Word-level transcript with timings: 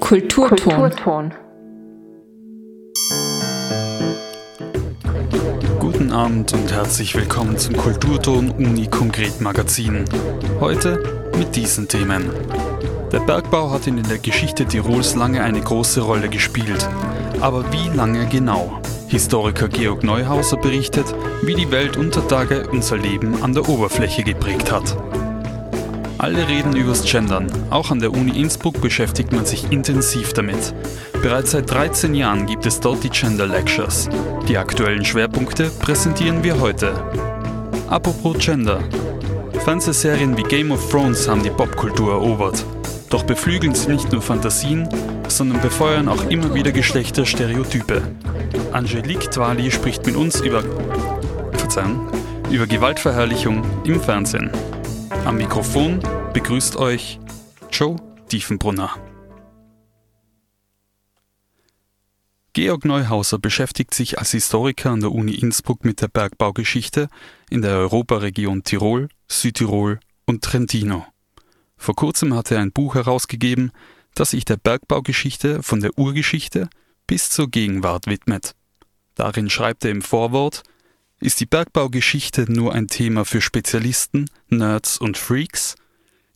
Kulturton. 0.00 1.32
Guten 5.78 6.12
Abend 6.12 6.52
und 6.52 6.70
herzlich 6.70 7.14
willkommen 7.14 7.56
zum 7.56 7.74
Kulturton 7.78 8.50
Uni 8.50 8.86
Konkret 8.86 9.40
Magazin. 9.40 10.04
Heute 10.60 11.02
mit 11.38 11.56
diesen 11.56 11.88
Themen. 11.88 12.28
Der 13.12 13.20
Bergbau 13.20 13.70
hat 13.70 13.86
in 13.86 14.02
der 14.02 14.18
Geschichte 14.18 14.66
Tirols 14.66 15.14
lange 15.14 15.42
eine 15.42 15.62
große 15.62 16.02
Rolle 16.02 16.28
gespielt. 16.28 16.86
Aber 17.40 17.64
wie 17.72 17.88
lange 17.96 18.26
genau? 18.26 18.78
Historiker 19.08 19.68
Georg 19.68 20.04
Neuhauser 20.04 20.58
berichtet, 20.58 21.14
wie 21.40 21.54
die 21.54 21.70
Welt 21.70 21.96
unter 21.96 22.28
Tage 22.28 22.68
unser 22.70 22.98
Leben 22.98 23.42
an 23.42 23.54
der 23.54 23.66
Oberfläche 23.70 24.22
geprägt 24.22 24.70
hat. 24.70 24.98
Alle 26.20 26.46
reden 26.48 26.76
übers 26.76 27.02
Gendern. 27.02 27.50
Auch 27.70 27.90
an 27.90 27.98
der 27.98 28.12
Uni 28.12 28.38
Innsbruck 28.38 28.78
beschäftigt 28.82 29.32
man 29.32 29.46
sich 29.46 29.72
intensiv 29.72 30.34
damit. 30.34 30.74
Bereits 31.22 31.52
seit 31.52 31.70
13 31.70 32.14
Jahren 32.14 32.44
gibt 32.44 32.66
es 32.66 32.78
dort 32.78 33.02
die 33.02 33.08
Gender 33.08 33.46
Lectures. 33.46 34.06
Die 34.46 34.58
aktuellen 34.58 35.02
Schwerpunkte 35.02 35.70
präsentieren 35.80 36.44
wir 36.44 36.60
heute. 36.60 36.92
Apropos 37.88 38.36
Gender. 38.36 38.80
Fernsehserien 39.64 40.36
wie 40.36 40.42
Game 40.42 40.72
of 40.72 40.90
Thrones 40.90 41.26
haben 41.26 41.42
die 41.42 41.48
Popkultur 41.48 42.12
erobert. 42.12 42.66
Doch 43.08 43.22
beflügeln 43.22 43.74
sie 43.74 43.90
nicht 43.90 44.12
nur 44.12 44.20
Fantasien, 44.20 44.86
sondern 45.26 45.62
befeuern 45.62 46.06
auch 46.06 46.28
immer 46.28 46.52
wieder 46.52 46.70
Geschlechterstereotype. 46.70 48.02
Angelique 48.72 49.30
Twali 49.30 49.70
spricht 49.70 50.04
mit 50.04 50.16
uns 50.16 50.42
über, 50.42 50.62
Verzeihung, 51.52 52.10
über 52.50 52.66
Gewaltverherrlichung 52.66 53.62
im 53.84 53.98
Fernsehen. 54.02 54.50
Am 55.24 55.36
Mikrofon 55.36 56.00
begrüßt 56.32 56.76
euch 56.76 57.20
Joe 57.70 57.96
Diefenbrunner. 58.32 58.96
Georg 62.54 62.84
Neuhauser 62.84 63.38
beschäftigt 63.38 63.92
sich 63.92 64.18
als 64.18 64.30
Historiker 64.30 64.90
an 64.90 65.00
der 65.00 65.12
Uni 65.12 65.34
Innsbruck 65.34 65.84
mit 65.84 66.00
der 66.00 66.08
Bergbaugeschichte 66.08 67.08
in 67.50 67.60
der 67.60 67.76
Europaregion 67.76 68.64
Tirol, 68.64 69.08
Südtirol 69.28 70.00
und 70.24 70.42
Trentino. 70.42 71.06
Vor 71.76 71.94
kurzem 71.94 72.34
hat 72.34 72.50
er 72.50 72.60
ein 72.60 72.72
Buch 72.72 72.94
herausgegeben, 72.94 73.72
das 74.14 74.30
sich 74.30 74.46
der 74.46 74.56
Bergbaugeschichte 74.56 75.62
von 75.62 75.80
der 75.80 75.96
Urgeschichte 75.98 76.68
bis 77.06 77.28
zur 77.30 77.50
Gegenwart 77.50 78.06
widmet. 78.06 78.54
Darin 79.14 79.50
schreibt 79.50 79.84
er 79.84 79.90
im 79.90 80.02
Vorwort, 80.02 80.62
ist 81.20 81.40
die 81.40 81.46
Bergbaugeschichte 81.46 82.50
nur 82.50 82.74
ein 82.74 82.88
Thema 82.88 83.24
für 83.24 83.40
Spezialisten, 83.40 84.30
Nerds 84.48 84.98
und 84.98 85.18
Freaks? 85.18 85.76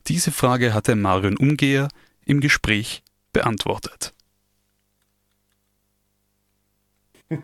Diese 0.07 0.31
Frage 0.31 0.73
hat 0.73 0.87
der 0.87 0.95
Marion 0.95 1.37
Umgeher 1.37 1.87
im 2.25 2.39
Gespräch 2.39 3.01
beantwortet. 3.33 4.13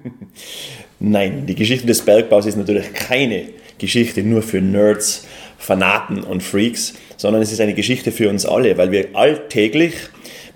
Nein, 1.00 1.48
die 1.48 1.56
Geschichte 1.56 1.88
des 1.88 2.06
Bergbaus 2.06 2.46
ist 2.46 2.58
natürlich 2.58 2.94
keine 2.94 3.50
Geschichte 3.80 4.22
nur 4.22 4.44
für 4.44 4.62
Nerds, 4.62 5.26
Fanaten 5.58 6.24
und 6.24 6.44
Freaks, 6.44 6.94
sondern 7.18 7.42
es 7.42 7.52
ist 7.52 7.62
eine 7.62 7.74
Geschichte 7.74 8.12
für 8.12 8.30
uns 8.30 8.46
alle, 8.46 8.78
weil 8.78 8.92
wir 8.92 9.16
alltäglich 9.16 9.96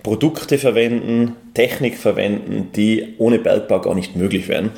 Produkte 0.03 0.59
verwenden, 0.59 1.35
Technik 1.55 1.97
verwenden, 1.97 2.69
die 2.75 3.15
ohne 3.17 3.39
Bergbau 3.39 3.81
gar 3.81 3.95
nicht 3.95 4.15
möglich 4.15 4.47
wären. 4.47 4.69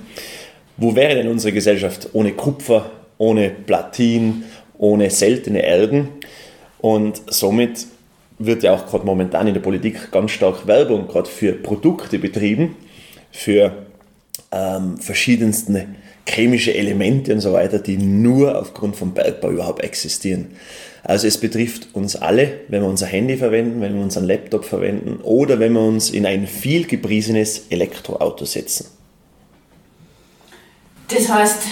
Wo 0.78 0.96
wäre 0.96 1.16
denn 1.16 1.28
unsere 1.28 1.54
Gesellschaft 1.54 2.10
ohne 2.14 2.34
Kupfer, 2.34 2.92
ohne 3.18 3.50
Platin, 3.50 4.44
ohne 4.78 5.10
seltene 5.10 5.64
Erden? 5.64 6.10
Und 6.80 7.22
somit 7.28 7.88
wird 8.38 8.62
ja 8.62 8.76
auch 8.76 8.86
gerade 8.86 9.06
momentan 9.06 9.48
in 9.48 9.56
der 9.56 9.62
Politik 9.62 10.12
ganz 10.12 10.32
stark 10.32 10.68
Werbung 10.68 11.08
gerade 11.08 11.30
für 11.30 11.54
Produkte 11.54 12.20
betrieben, 12.20 12.76
für 13.32 13.74
ähm, 14.52 14.98
verschiedensten 15.00 15.96
chemische 16.30 16.76
Elemente 16.76 17.34
und 17.34 17.40
so 17.40 17.54
weiter, 17.54 17.80
die 17.80 17.98
nur 17.98 18.60
aufgrund 18.60 18.96
vom 18.96 19.14
Bergbau 19.14 19.50
überhaupt 19.50 19.84
existieren. 19.84 20.50
Also 21.04 21.26
es 21.26 21.40
betrifft 21.40 21.88
uns 21.94 22.16
alle, 22.16 22.60
wenn 22.68 22.82
wir 22.82 22.90
unser 22.90 23.06
Handy 23.08 23.38
verwenden, 23.38 23.82
wenn 23.82 23.96
wir 23.96 24.02
unseren 24.02 24.26
Laptop 24.26 24.66
verwenden 24.66 25.22
oder 25.24 25.60
wenn 25.60 25.74
wir 25.74 25.82
uns 25.82 26.10
in 26.10 26.26
ein 26.26 26.46
viel 26.46 26.86
gepriesenes 26.86 27.68
Elektroauto 27.70 28.46
setzen. 28.46 28.97
Das 31.08 31.30
heißt, 31.30 31.64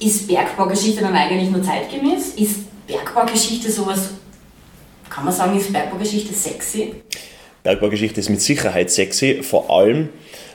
ist 0.00 0.28
Bergbaugeschichte 0.28 1.02
dann 1.02 1.14
eigentlich 1.14 1.50
nur 1.50 1.62
zeitgemäß? 1.62 2.34
Ist 2.36 2.60
Bergbaugeschichte 2.86 3.70
sowas, 3.70 4.10
kann 5.10 5.24
man 5.24 5.34
sagen, 5.34 5.58
ist 5.58 5.72
Bergbaugeschichte 5.72 6.32
sexy? 6.32 6.94
Bergbaugeschichte 7.62 8.20
ist 8.20 8.30
mit 8.30 8.40
Sicherheit 8.40 8.90
sexy, 8.90 9.42
vor 9.42 9.70
allem, 9.70 10.08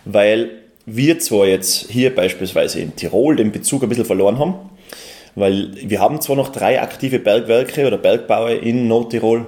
weil 0.05 0.63
wir 0.85 1.19
zwar 1.19 1.45
jetzt 1.45 1.91
hier 1.91 2.13
beispielsweise 2.13 2.79
in 2.79 2.95
Tirol 2.95 3.35
den 3.35 3.51
Bezug 3.51 3.83
ein 3.83 3.89
bisschen 3.89 4.05
verloren 4.05 4.39
haben, 4.39 4.55
weil 5.35 5.71
wir 5.75 5.99
haben 5.99 6.19
zwar 6.19 6.35
noch 6.35 6.49
drei 6.49 6.81
aktive 6.81 7.19
Bergwerke 7.19 7.85
oder 7.85 7.97
Bergbaue 7.97 8.55
in 8.55 8.87
Nordtirol, 8.87 9.47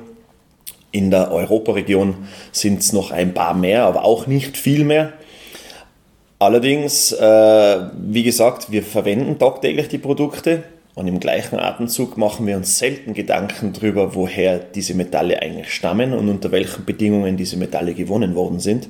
in 0.91 1.11
der 1.11 1.31
Europaregion 1.31 2.15
sind 2.51 2.79
es 2.79 2.93
noch 2.93 3.11
ein 3.11 3.33
paar 3.33 3.53
mehr, 3.53 3.83
aber 3.83 4.05
auch 4.05 4.27
nicht 4.27 4.57
viel 4.57 4.85
mehr. 4.85 5.11
Allerdings, 6.39 7.13
äh, 7.13 7.79
wie 7.97 8.23
gesagt, 8.23 8.71
wir 8.71 8.83
verwenden 8.83 9.39
tagtäglich 9.39 9.87
die 9.87 9.97
Produkte 9.97 10.63
und 10.93 11.07
im 11.07 11.19
gleichen 11.19 11.59
Atemzug 11.59 12.17
machen 12.17 12.45
wir 12.45 12.57
uns 12.57 12.77
selten 12.77 13.13
Gedanken 13.13 13.73
darüber, 13.73 14.15
woher 14.15 14.59
diese 14.59 14.95
Metalle 14.95 15.41
eigentlich 15.41 15.73
stammen 15.73 16.13
und 16.13 16.29
unter 16.29 16.51
welchen 16.51 16.85
Bedingungen 16.85 17.37
diese 17.37 17.57
Metalle 17.57 17.93
gewonnen 17.93 18.35
worden 18.35 18.59
sind. 18.59 18.89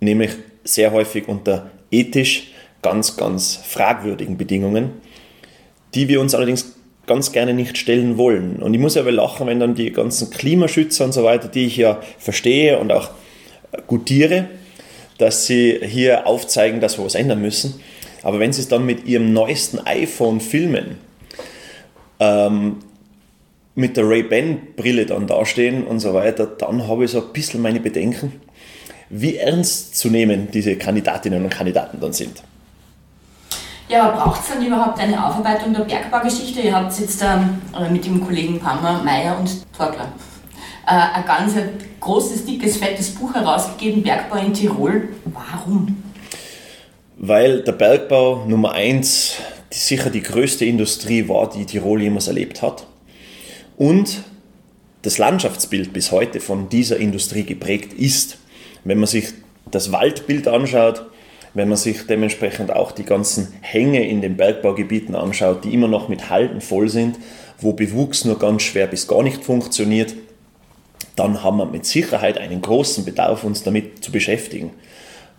Nämlich 0.00 0.30
sehr 0.64 0.92
häufig 0.92 1.28
unter 1.28 1.70
ethisch 1.90 2.52
ganz, 2.82 3.16
ganz 3.16 3.56
fragwürdigen 3.56 4.36
Bedingungen, 4.36 4.92
die 5.94 6.08
wir 6.08 6.20
uns 6.20 6.34
allerdings 6.34 6.76
ganz 7.06 7.32
gerne 7.32 7.54
nicht 7.54 7.76
stellen 7.78 8.18
wollen. 8.18 8.56
Und 8.56 8.74
ich 8.74 8.80
muss 8.80 8.96
aber 8.96 9.10
lachen, 9.10 9.46
wenn 9.46 9.60
dann 9.60 9.74
die 9.74 9.92
ganzen 9.92 10.30
Klimaschützer 10.30 11.04
und 11.04 11.12
so 11.12 11.24
weiter, 11.24 11.48
die 11.48 11.66
ich 11.66 11.76
ja 11.76 12.00
verstehe 12.18 12.78
und 12.78 12.92
auch 12.92 13.10
gutiere, 13.86 14.48
dass 15.18 15.46
sie 15.46 15.78
hier 15.82 16.26
aufzeigen, 16.26 16.80
dass 16.80 16.98
wir 16.98 17.04
was 17.04 17.14
ändern 17.14 17.42
müssen. 17.42 17.80
Aber 18.22 18.38
wenn 18.38 18.52
sie 18.52 18.62
es 18.62 18.68
dann 18.68 18.86
mit 18.86 19.06
ihrem 19.06 19.32
neuesten 19.32 19.78
iPhone 19.80 20.40
filmen, 20.40 20.98
ähm, 22.20 22.76
mit 23.74 23.96
der 23.96 24.08
Ray-Ban-Brille 24.08 25.06
dann 25.06 25.26
dastehen 25.26 25.84
und 25.84 26.00
so 26.00 26.14
weiter, 26.14 26.46
dann 26.46 26.88
habe 26.88 27.04
ich 27.04 27.12
so 27.12 27.20
ein 27.20 27.32
bisschen 27.32 27.62
meine 27.62 27.80
Bedenken 27.80 28.40
wie 29.10 29.36
ernst 29.36 29.96
zu 29.96 30.08
nehmen 30.08 30.50
diese 30.52 30.76
Kandidatinnen 30.76 31.42
und 31.42 31.50
Kandidaten 31.50 31.98
dann 32.00 32.12
sind. 32.12 32.42
Ja, 33.88 34.02
aber 34.02 34.22
braucht 34.22 34.42
es 34.42 34.48
dann 34.48 34.64
überhaupt 34.64 34.98
eine 35.00 35.24
Aufarbeitung 35.24 35.72
der 35.72 35.80
Bergbaugeschichte? 35.80 36.60
Ihr 36.60 36.74
habt 36.74 36.98
jetzt 36.98 37.22
ähm, 37.22 37.58
mit 37.90 38.04
dem 38.04 38.22
Kollegen 38.22 38.60
Pammer, 38.60 39.02
Meyer 39.02 39.38
und 39.38 39.62
Torgler 39.74 40.12
ein 40.88 41.24
ganz 41.26 41.52
großes, 42.00 42.46
dickes, 42.46 42.78
fettes 42.78 43.10
Buch 43.10 43.34
herausgegeben, 43.34 44.02
Bergbau 44.02 44.36
in 44.36 44.54
Tirol. 44.54 45.08
Warum? 45.26 46.02
Weil 47.16 47.62
der 47.62 47.72
Bergbau 47.72 48.44
Nummer 48.46 48.72
eins 48.72 49.36
sicher 49.70 50.08
die 50.08 50.22
größte 50.22 50.64
Industrie 50.64 51.28
war, 51.28 51.50
die 51.50 51.66
Tirol 51.66 52.00
jemals 52.00 52.28
erlebt 52.28 52.62
hat. 52.62 52.86
Und 53.76 54.22
das 55.02 55.18
Landschaftsbild 55.18 55.92
bis 55.92 56.10
heute 56.10 56.40
von 56.40 56.68
dieser 56.68 56.96
Industrie 56.96 57.44
geprägt 57.44 57.92
ist. 57.92 58.38
Wenn 58.84 58.98
man 58.98 59.06
sich 59.06 59.28
das 59.70 59.92
Waldbild 59.92 60.48
anschaut, 60.48 61.06
wenn 61.54 61.68
man 61.68 61.76
sich 61.76 62.06
dementsprechend 62.06 62.72
auch 62.72 62.92
die 62.92 63.04
ganzen 63.04 63.48
Hänge 63.60 64.08
in 64.08 64.20
den 64.20 64.36
Bergbaugebieten 64.36 65.14
anschaut, 65.14 65.64
die 65.64 65.74
immer 65.74 65.88
noch 65.88 66.08
mit 66.08 66.30
Halden 66.30 66.60
voll 66.60 66.88
sind, 66.88 67.16
wo 67.58 67.72
Bewuchs 67.72 68.24
nur 68.24 68.38
ganz 68.38 68.62
schwer 68.62 68.86
bis 68.86 69.06
gar 69.06 69.22
nicht 69.22 69.44
funktioniert, 69.44 70.14
dann 71.18 71.42
haben 71.42 71.58
wir 71.58 71.66
mit 71.66 71.86
Sicherheit 71.86 72.38
einen 72.38 72.62
großen 72.62 73.04
Bedarf, 73.04 73.44
uns 73.44 73.62
damit 73.62 74.04
zu 74.04 74.12
beschäftigen. 74.12 74.70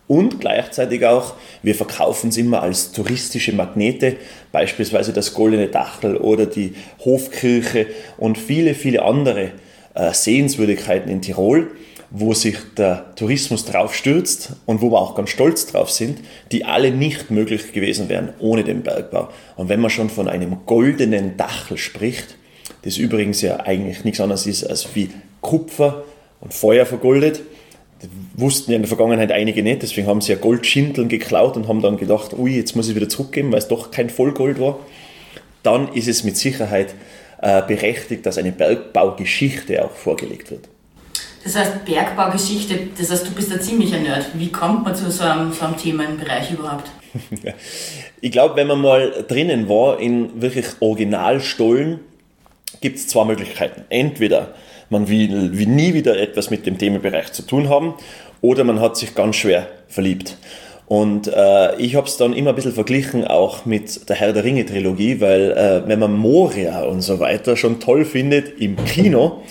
Und 0.07 0.39
gleichzeitig 0.39 1.05
auch, 1.05 1.35
wir 1.61 1.75
verkaufen 1.75 2.29
es 2.29 2.37
immer 2.37 2.63
als 2.63 2.91
touristische 2.91 3.53
Magnete, 3.53 4.15
beispielsweise 4.51 5.13
das 5.13 5.33
Goldene 5.35 5.67
Dachel 5.67 6.17
oder 6.17 6.47
die 6.47 6.73
Hofkirche 7.05 7.87
und 8.17 8.37
viele, 8.37 8.73
viele 8.73 9.03
andere 9.03 9.51
äh, 9.93 10.11
Sehenswürdigkeiten 10.11 11.11
in 11.11 11.21
Tirol 11.21 11.69
wo 12.11 12.33
sich 12.33 12.57
der 12.75 13.13
Tourismus 13.15 13.65
drauf 13.65 13.93
stürzt 13.93 14.53
und 14.65 14.81
wo 14.81 14.91
wir 14.91 14.99
auch 14.99 15.15
ganz 15.15 15.29
stolz 15.29 15.67
drauf 15.67 15.91
sind, 15.91 16.19
die 16.51 16.65
alle 16.65 16.91
nicht 16.91 17.29
möglich 17.29 17.71
gewesen 17.71 18.09
wären 18.09 18.33
ohne 18.39 18.63
den 18.63 18.81
Bergbau. 18.81 19.29
Und 19.55 19.69
wenn 19.69 19.79
man 19.79 19.91
schon 19.91 20.09
von 20.09 20.27
einem 20.27 20.65
goldenen 20.65 21.37
Dachel 21.37 21.77
spricht, 21.77 22.35
das 22.83 22.97
übrigens 22.97 23.41
ja 23.41 23.59
eigentlich 23.59 24.03
nichts 24.05 24.19
anderes 24.21 24.47
ist 24.47 24.63
als 24.63 24.95
wie 24.95 25.09
Kupfer 25.41 26.03
und 26.41 26.53
Feuer 26.53 26.85
vergoldet, 26.85 27.41
das 27.99 28.09
wussten 28.35 28.71
ja 28.71 28.75
in 28.77 28.83
der 28.83 28.87
Vergangenheit 28.87 29.31
einige 29.31 29.61
nicht, 29.61 29.81
deswegen 29.81 30.07
haben 30.07 30.21
sie 30.21 30.31
ja 30.31 30.37
Goldschindeln 30.37 31.09
geklaut 31.09 31.57
und 31.57 31.67
haben 31.67 31.81
dann 31.81 31.97
gedacht, 31.97 32.33
ui, 32.37 32.55
jetzt 32.55 32.75
muss 32.75 32.87
ich 32.87 32.95
wieder 32.95 33.09
zurückgeben, 33.09 33.51
weil 33.51 33.59
es 33.59 33.67
doch 33.67 33.91
kein 33.91 34.09
Vollgold 34.09 34.59
war. 34.59 34.79
Dann 35.63 35.91
ist 35.93 36.07
es 36.07 36.23
mit 36.23 36.37
Sicherheit 36.37 36.95
äh, 37.41 37.61
berechtigt, 37.61 38.25
dass 38.25 38.37
eine 38.37 38.51
Bergbaugeschichte 38.51 39.83
auch 39.83 39.91
vorgelegt 39.91 40.51
wird. 40.51 40.69
Das 41.43 41.55
heißt, 41.55 41.85
Bergbaugeschichte, 41.85 42.87
das 42.97 43.11
heißt, 43.11 43.27
du 43.27 43.31
bist 43.31 43.51
ein 43.51 43.61
ziemlicher 43.61 43.99
Nerd. 43.99 44.27
Wie 44.33 44.51
kommt 44.51 44.83
man 44.83 44.95
zu 44.95 45.09
so 45.09 45.23
einem, 45.23 45.51
so 45.53 45.65
einem 45.65 45.77
Themenbereich 45.77 46.51
überhaupt? 46.51 46.89
ich 48.21 48.31
glaube, 48.31 48.55
wenn 48.55 48.67
man 48.67 48.81
mal 48.81 49.25
drinnen 49.27 49.67
war, 49.67 49.99
in 49.99 50.41
wirklich 50.41 50.65
Originalstollen, 50.79 52.01
gibt 52.81 52.97
es 52.97 53.07
zwei 53.07 53.25
Möglichkeiten. 53.25 53.83
Entweder 53.89 54.53
man 54.89 55.07
will, 55.09 55.57
will 55.57 55.67
nie 55.67 55.93
wieder 55.93 56.19
etwas 56.19 56.49
mit 56.49 56.65
dem 56.65 56.77
Themenbereich 56.77 57.31
zu 57.31 57.43
tun 57.43 57.69
haben 57.69 57.93
oder 58.41 58.63
man 58.63 58.79
hat 58.79 58.97
sich 58.97 59.15
ganz 59.15 59.35
schwer 59.35 59.67
verliebt. 59.87 60.37
Und 60.87 61.27
äh, 61.27 61.75
ich 61.75 61.95
habe 61.95 62.07
es 62.07 62.17
dann 62.17 62.33
immer 62.33 62.49
ein 62.49 62.55
bisschen 62.55 62.73
verglichen 62.73 63.23
auch 63.23 63.65
mit 63.65 64.09
der 64.09 64.15
Herr 64.15 64.33
der 64.33 64.43
Ringe 64.43 64.65
Trilogie, 64.65 65.21
weil 65.21 65.51
äh, 65.51 65.87
wenn 65.87 65.99
man 65.99 66.13
Moria 66.13 66.81
und 66.81 67.01
so 67.01 67.19
weiter 67.19 67.55
schon 67.55 67.79
toll 67.79 68.05
findet 68.05 68.59
im 68.59 68.75
Kino, 68.85 69.43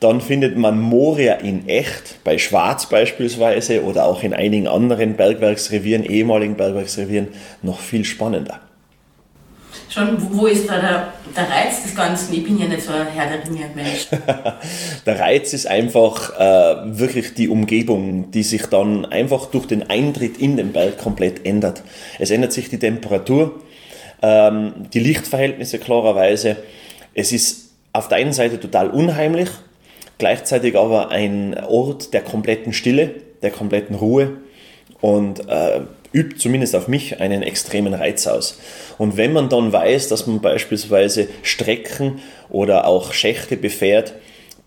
dann 0.00 0.22
findet 0.22 0.56
man 0.56 0.80
Moria 0.80 1.34
in 1.34 1.68
echt, 1.68 2.24
bei 2.24 2.38
Schwarz 2.38 2.88
beispielsweise 2.88 3.84
oder 3.84 4.06
auch 4.06 4.22
in 4.22 4.32
einigen 4.32 4.66
anderen 4.66 5.16
Bergwerksrevieren, 5.16 6.04
ehemaligen 6.04 6.54
Bergwerksrevieren, 6.54 7.28
noch 7.60 7.80
viel 7.80 8.06
spannender 8.06 8.60
schon, 9.90 10.16
wo 10.32 10.46
ist 10.46 10.68
da 10.68 10.78
der, 10.80 11.12
der 11.36 11.50
Reiz 11.50 11.82
des 11.82 11.94
Ganzen? 11.94 12.34
Ich 12.34 12.44
bin 12.44 12.58
ja 12.58 12.66
nicht 12.66 12.82
so 12.82 12.92
ein 12.92 13.06
Herr 13.06 13.28
der 13.28 13.44
Ringe-Mensch. 13.44 14.08
der 15.06 15.20
Reiz 15.20 15.52
ist 15.52 15.66
einfach 15.66 16.38
äh, 16.38 16.98
wirklich 16.98 17.34
die 17.34 17.48
Umgebung, 17.48 18.30
die 18.30 18.42
sich 18.42 18.66
dann 18.66 19.04
einfach 19.06 19.46
durch 19.46 19.66
den 19.66 19.88
Eintritt 19.88 20.38
in 20.38 20.56
den 20.56 20.72
Berg 20.72 20.98
komplett 20.98 21.46
ändert. 21.46 21.82
Es 22.18 22.30
ändert 22.30 22.52
sich 22.52 22.68
die 22.68 22.78
Temperatur, 22.78 23.60
ähm, 24.22 24.72
die 24.92 25.00
Lichtverhältnisse 25.00 25.78
klarerweise. 25.78 26.56
Es 27.14 27.32
ist 27.32 27.70
auf 27.92 28.08
der 28.08 28.18
einen 28.18 28.32
Seite 28.32 28.60
total 28.60 28.90
unheimlich, 28.90 29.48
gleichzeitig 30.18 30.76
aber 30.76 31.10
ein 31.10 31.58
Ort 31.66 32.12
der 32.12 32.20
kompletten 32.20 32.72
Stille, 32.72 33.14
der 33.42 33.50
kompletten 33.50 33.96
Ruhe 33.96 34.38
und 35.00 35.48
äh, 35.48 35.80
übt 36.12 36.38
zumindest 36.38 36.74
auf 36.74 36.88
mich 36.88 37.20
einen 37.20 37.42
extremen 37.42 37.94
Reiz 37.94 38.26
aus. 38.26 38.58
Und 38.96 39.16
wenn 39.16 39.32
man 39.32 39.48
dann 39.48 39.72
weiß, 39.72 40.08
dass 40.08 40.26
man 40.26 40.40
beispielsweise 40.40 41.28
Strecken 41.42 42.20
oder 42.48 42.86
auch 42.86 43.12
Schächte 43.12 43.56
befährt, 43.56 44.14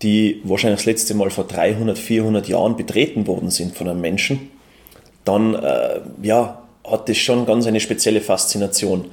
die 0.02 0.40
wahrscheinlich 0.44 0.80
das 0.80 0.86
letzte 0.86 1.14
Mal 1.14 1.30
vor 1.30 1.44
300, 1.44 1.98
400 1.98 2.48
Jahren 2.48 2.76
betreten 2.76 3.26
worden 3.26 3.50
sind 3.50 3.76
von 3.76 3.88
einem 3.88 4.00
Menschen, 4.00 4.50
dann 5.24 5.54
äh, 5.54 6.00
ja, 6.22 6.62
hat 6.84 7.08
das 7.08 7.18
schon 7.18 7.46
ganz 7.46 7.66
eine 7.66 7.80
spezielle 7.80 8.20
Faszination. 8.20 9.06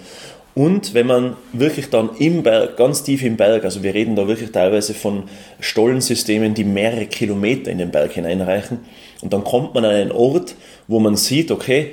Und 0.55 0.93
wenn 0.93 1.07
man 1.07 1.37
wirklich 1.53 1.89
dann 1.89 2.09
im 2.17 2.43
Berg, 2.43 2.75
ganz 2.75 3.03
tief 3.03 3.23
im 3.23 3.37
Berg, 3.37 3.63
also 3.63 3.83
wir 3.83 3.93
reden 3.93 4.15
da 4.15 4.27
wirklich 4.27 4.51
teilweise 4.51 4.93
von 4.93 5.23
Stollensystemen, 5.59 6.53
die 6.53 6.63
mehrere 6.63 7.05
Kilometer 7.05 7.71
in 7.71 7.77
den 7.77 7.91
Berg 7.91 8.13
hineinreichen, 8.13 8.79
und 9.21 9.33
dann 9.33 9.43
kommt 9.43 9.73
man 9.73 9.85
an 9.85 9.91
einen 9.91 10.11
Ort, 10.11 10.55
wo 10.87 10.99
man 10.99 11.15
sieht, 11.15 11.51
okay, 11.51 11.91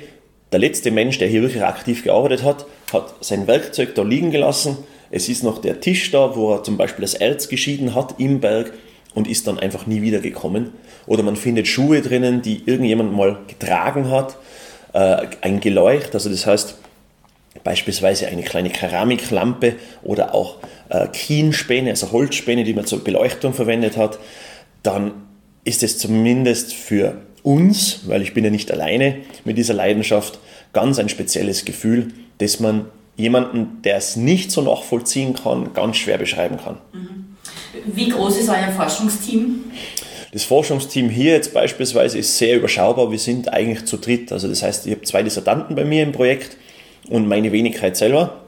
der 0.51 0.59
letzte 0.59 0.91
Mensch, 0.91 1.17
der 1.17 1.27
hier 1.27 1.41
wirklich 1.41 1.63
aktiv 1.63 2.03
gearbeitet 2.03 2.43
hat, 2.43 2.65
hat 2.93 3.15
sein 3.21 3.47
Werkzeug 3.47 3.95
da 3.95 4.03
liegen 4.03 4.31
gelassen. 4.31 4.77
Es 5.11 5.29
ist 5.29 5.43
noch 5.43 5.59
der 5.59 5.81
Tisch 5.81 6.11
da, 6.11 6.35
wo 6.35 6.53
er 6.53 6.63
zum 6.63 6.77
Beispiel 6.77 7.01
das 7.01 7.13
Erz 7.13 7.49
geschieden 7.49 7.95
hat 7.95 8.15
im 8.17 8.39
Berg 8.39 8.73
und 9.13 9.27
ist 9.27 9.47
dann 9.47 9.59
einfach 9.59 9.87
nie 9.87 10.01
wieder 10.01 10.19
gekommen. 10.19 10.71
Oder 11.05 11.23
man 11.23 11.35
findet 11.35 11.67
Schuhe 11.67 12.01
drinnen, 12.01 12.41
die 12.41 12.63
irgendjemand 12.65 13.13
mal 13.13 13.39
getragen 13.47 14.09
hat. 14.09 14.37
Äh, 14.93 15.27
ein 15.41 15.59
Geleucht, 15.59 16.13
also 16.13 16.29
das 16.29 16.45
heißt 16.45 16.77
beispielsweise 17.63 18.27
eine 18.27 18.43
kleine 18.43 18.69
Keramiklampe 18.69 19.75
oder 20.03 20.33
auch 20.33 20.57
äh, 20.89 21.07
Kienspäne, 21.07 21.89
also 21.89 22.11
Holzspäne, 22.11 22.63
die 22.63 22.73
man 22.73 22.85
zur 22.85 23.03
Beleuchtung 23.03 23.53
verwendet 23.53 23.97
hat. 23.97 24.19
Dann 24.83 25.11
ist 25.63 25.83
es 25.83 25.97
zumindest 25.97 26.73
für 26.73 27.17
uns, 27.47 28.01
weil 28.07 28.21
ich 28.21 28.33
bin 28.33 28.43
ja 28.43 28.49
nicht 28.49 28.69
alleine 28.71 29.15
mit 29.45 29.57
dieser 29.57 29.73
Leidenschaft, 29.73 30.37
ganz 30.73 30.99
ein 30.99 31.07
spezielles 31.07 31.63
Gefühl, 31.63 32.09
das 32.39 32.59
man 32.59 32.87
jemanden, 33.15 33.81
der 33.83 33.95
es 33.95 34.17
nicht 34.17 34.51
so 34.51 34.61
nachvollziehen 34.61 35.33
kann, 35.33 35.73
ganz 35.73 35.95
schwer 35.95 36.17
beschreiben 36.17 36.57
kann. 36.57 36.77
Mhm. 36.91 37.37
Wie 37.85 38.09
groß 38.09 38.37
ist 38.37 38.49
euer 38.49 38.71
Forschungsteam? 38.75 39.63
Das 40.33 40.43
Forschungsteam 40.43 41.09
hier 41.09 41.31
jetzt 41.31 41.53
beispielsweise 41.53 42.17
ist 42.17 42.37
sehr 42.37 42.57
überschaubar. 42.57 43.11
Wir 43.11 43.19
sind 43.19 43.53
eigentlich 43.53 43.85
zu 43.85 43.95
dritt. 43.95 44.33
Also 44.33 44.49
das 44.49 44.61
heißt, 44.61 44.85
ich 44.85 44.91
habe 44.91 45.03
zwei 45.03 45.23
Dissertanten 45.23 45.73
bei 45.73 45.85
mir 45.85 46.03
im 46.03 46.11
Projekt 46.11 46.57
und 47.07 47.29
meine 47.29 47.53
Wenigkeit 47.53 47.95
selber. 47.95 48.41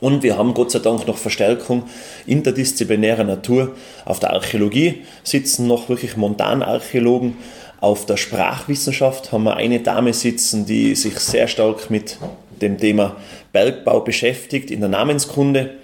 Und 0.00 0.22
wir 0.24 0.36
haben 0.36 0.52
Gott 0.52 0.72
sei 0.72 0.80
Dank 0.80 1.06
noch 1.06 1.16
Verstärkung 1.16 1.84
interdisziplinärer 2.26 3.24
Natur. 3.24 3.76
Auf 4.04 4.18
der 4.18 4.32
Archäologie 4.32 5.02
sitzen 5.22 5.68
noch 5.68 5.88
wirklich 5.88 6.16
Montanarchäologen 6.16 7.36
auf 7.80 8.06
der 8.06 8.16
Sprachwissenschaft 8.16 9.32
haben 9.32 9.44
wir 9.44 9.56
eine 9.56 9.80
Dame 9.80 10.12
sitzen, 10.12 10.66
die 10.66 10.94
sich 10.94 11.18
sehr 11.18 11.46
stark 11.48 11.90
mit 11.90 12.18
dem 12.60 12.78
Thema 12.78 13.16
Bergbau 13.52 14.00
beschäftigt 14.00 14.70
in 14.70 14.80
der 14.80 14.88
Namenskunde 14.88 15.76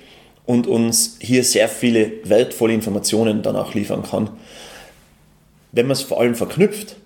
und 0.47 0.67
uns 0.67 1.17
hier 1.21 1.45
sehr 1.45 1.69
viele 1.69 2.13
wertvolle 2.25 2.75
Informationen 2.75 3.43
dann 3.43 3.57
auch 3.57 3.75
liefern 3.75 4.03
kann. 4.03 4.31
Wenn 5.73 5.87
man 5.87 5.93
es 5.93 6.03
vor 6.03 6.21
allem 6.21 6.35
verknüpft, 6.35 6.97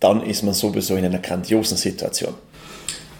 dann 0.00 0.22
ist 0.22 0.42
man 0.42 0.54
sowieso 0.54 0.96
in 0.96 1.04
einer 1.04 1.18
grandiosen 1.18 1.76
Situation. 1.76 2.34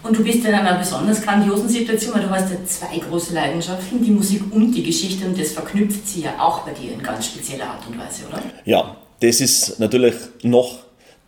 Und 0.01 0.17
du 0.17 0.23
bist 0.23 0.45
in 0.45 0.53
einer 0.53 0.77
besonders 0.77 1.21
grandiosen 1.21 1.69
Situation, 1.69 2.13
weil 2.13 2.23
du 2.23 2.29
hast 2.29 2.51
ja 2.51 2.57
zwei 2.65 2.97
große 2.97 3.33
Leidenschaften, 3.33 4.03
die 4.03 4.11
Musik 4.11 4.43
und 4.51 4.73
die 4.73 4.83
Geschichte, 4.83 5.25
und 5.25 5.39
das 5.39 5.51
verknüpft 5.51 6.05
sie 6.05 6.23
ja 6.23 6.37
auch 6.39 6.59
bei 6.59 6.73
dir 6.73 6.91
in 6.91 7.01
ganz 7.01 7.27
spezieller 7.27 7.67
Art 7.67 7.87
und 7.87 7.97
Weise, 7.97 8.23
oder? 8.27 8.41
Ja, 8.65 8.97
das 9.23 9.39
ist 9.39 9.79
natürlich 9.79 10.15
noch 10.41 10.79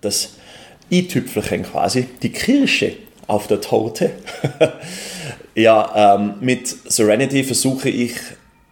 das 0.01 0.33
i-Tüpfelchen 0.91 1.63
quasi, 1.63 2.07
die 2.21 2.29
Kirsche 2.29 2.93
auf 3.25 3.47
der 3.47 3.61
Torte. 3.61 4.11
ja, 5.55 6.15
ähm, 6.15 6.33
mit 6.41 6.67
Serenity 6.67 7.45
versuche 7.45 7.89
ich 7.89 8.11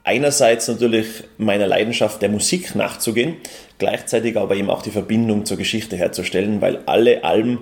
einerseits 0.04 0.68
natürlich 0.68 1.08
meiner 1.38 1.68
Leidenschaft 1.68 2.22
der 2.22 2.28
Musik 2.28 2.76
nachzugehen, 2.76 3.38
gleichzeitig 3.78 4.36
aber 4.36 4.58
eben 4.58 4.70
auch 4.70 4.82
die 4.82 4.92
Verbindung 4.92 5.46
zur 5.46 5.56
Geschichte 5.56 5.96
herzustellen, 5.96 6.60
weil 6.60 6.80
alle 6.86 7.24
Alben 7.24 7.60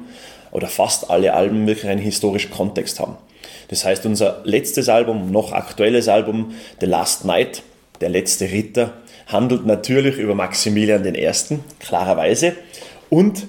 oder 0.49 0.67
fast 0.67 1.11
alle 1.11 1.35
Alben 1.35 1.67
wirklich 1.67 1.91
einen 1.91 2.01
historischen 2.01 2.49
Kontext 2.49 2.99
haben. 2.99 3.17
Das 3.67 3.85
heißt, 3.85 4.07
unser 4.07 4.41
letztes 4.45 4.89
Album, 4.89 5.31
noch 5.31 5.51
aktuelles 5.51 6.07
Album, 6.07 6.55
The 6.79 6.87
Last 6.87 7.23
Night, 7.23 7.61
der 8.01 8.09
letzte 8.09 8.45
Ritter, 8.45 8.93
handelt 9.27 9.65
natürlich 9.65 10.17
über 10.17 10.35
Maximilian 10.35 11.05
I., 11.05 11.29
klarerweise. 11.79 12.53
Und 13.09 13.47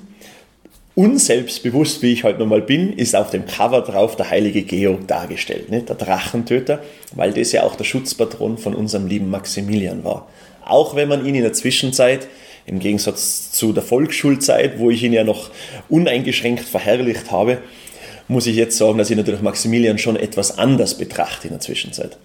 unselbstbewusst, 0.94 2.02
wie 2.02 2.12
ich 2.12 2.24
heute 2.24 2.38
nochmal 2.38 2.62
bin, 2.62 2.92
ist 2.92 3.16
auf 3.16 3.30
dem 3.30 3.46
Cover 3.46 3.80
drauf 3.80 4.16
der 4.16 4.30
heilige 4.30 4.62
Georg 4.62 5.08
dargestellt, 5.08 5.70
ne? 5.70 5.82
der 5.82 5.96
Drachentöter, 5.96 6.82
weil 7.14 7.32
das 7.32 7.52
ja 7.52 7.62
auch 7.62 7.76
der 7.76 7.84
Schutzpatron 7.84 8.58
von 8.58 8.74
unserem 8.74 9.06
lieben 9.06 9.30
Maximilian 9.30 10.04
war. 10.04 10.28
Auch 10.64 10.94
wenn 10.94 11.08
man 11.08 11.24
ihn 11.24 11.34
in 11.34 11.42
der 11.42 11.52
Zwischenzeit, 11.52 12.28
im 12.66 12.78
Gegensatz 12.78 13.50
zu 13.52 13.72
der 13.72 13.82
Volksschulzeit, 13.82 14.78
wo 14.78 14.90
ich 14.90 15.02
ihn 15.02 15.12
ja 15.12 15.24
noch 15.24 15.50
uneingeschränkt 15.88 16.64
verherrlicht 16.64 17.30
habe, 17.30 17.58
muss 18.28 18.46
ich 18.46 18.56
jetzt 18.56 18.78
sagen, 18.78 18.98
dass 18.98 19.10
ich 19.10 19.16
natürlich 19.16 19.42
Maximilian 19.42 19.98
schon 19.98 20.16
etwas 20.16 20.58
anders 20.58 20.96
betrachte 20.96 21.48
in 21.48 21.54
der 21.54 21.60
Zwischenzeit. 21.60 22.18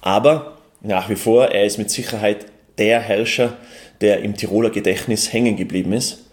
Aber 0.00 0.58
nach 0.80 1.08
wie 1.08 1.16
vor, 1.16 1.48
er 1.48 1.64
ist 1.64 1.78
mit 1.78 1.90
Sicherheit 1.90 2.46
der 2.78 3.00
Herrscher, 3.00 3.56
der 4.00 4.20
im 4.22 4.36
Tiroler 4.36 4.70
Gedächtnis 4.70 5.32
hängen 5.32 5.56
geblieben 5.56 5.92
ist. 5.92 6.24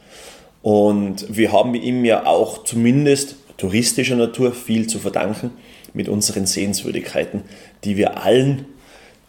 Und 0.62 1.26
wir 1.30 1.52
haben 1.52 1.74
ihm 1.76 2.06
ja 2.06 2.26
auch 2.26 2.64
zumindest 2.64 3.36
touristischer 3.58 4.16
Natur 4.16 4.54
viel 4.54 4.88
zu 4.88 5.00
verdanken 5.00 5.52
mit 5.94 6.10
unseren 6.10 6.46
Sehenswürdigkeiten, 6.46 7.44
die 7.84 7.98
wir 7.98 8.24
allen, 8.24 8.66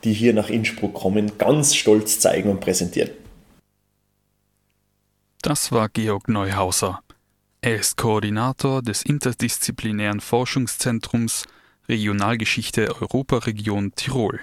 die 0.04 0.12
hier 0.12 0.32
nach 0.32 0.50
Innsbruck 0.50 0.94
kommen, 0.94 1.38
ganz 1.38 1.74
stolz 1.74 2.18
zeigen 2.18 2.50
und 2.50 2.60
präsentieren. 2.60 3.10
Das 5.42 5.72
war 5.72 5.88
Georg 5.88 6.28
Neuhauser. 6.28 7.00
Er 7.60 7.76
ist 7.76 7.96
Koordinator 7.96 8.82
des 8.82 9.02
interdisziplinären 9.02 10.20
Forschungszentrums 10.20 11.44
Regionalgeschichte 11.88 12.94
Europaregion 13.00 13.92
Tirol. 13.94 14.40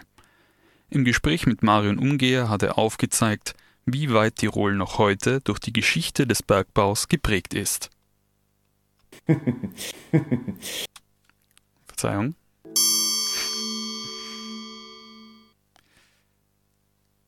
Im 0.92 1.06
Gespräch 1.06 1.46
mit 1.46 1.62
Marion 1.62 2.00
Umgeher 2.00 2.50
hat 2.50 2.64
er 2.64 2.80
aufgezeigt, 2.80 3.54
wie 3.86 4.12
weit 4.12 4.38
Tirol 4.38 4.76
noch 4.76 4.98
heute 4.98 5.40
durch 5.42 5.60
die 5.60 5.74
Geschichte 5.74 6.26
des 6.26 6.42
Bergbaus 6.42 7.08
geprägt 7.08 7.54
ist. 7.54 7.92
Verzeihung. 11.88 12.34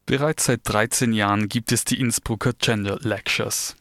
Bereits 0.08 0.46
seit 0.46 0.62
13 0.64 1.14
Jahren 1.14 1.48
gibt 1.48 1.72
es 1.72 1.86
die 1.86 2.00
Innsbrucker 2.00 2.54
Gender 2.54 2.98
Lectures. 3.02 3.76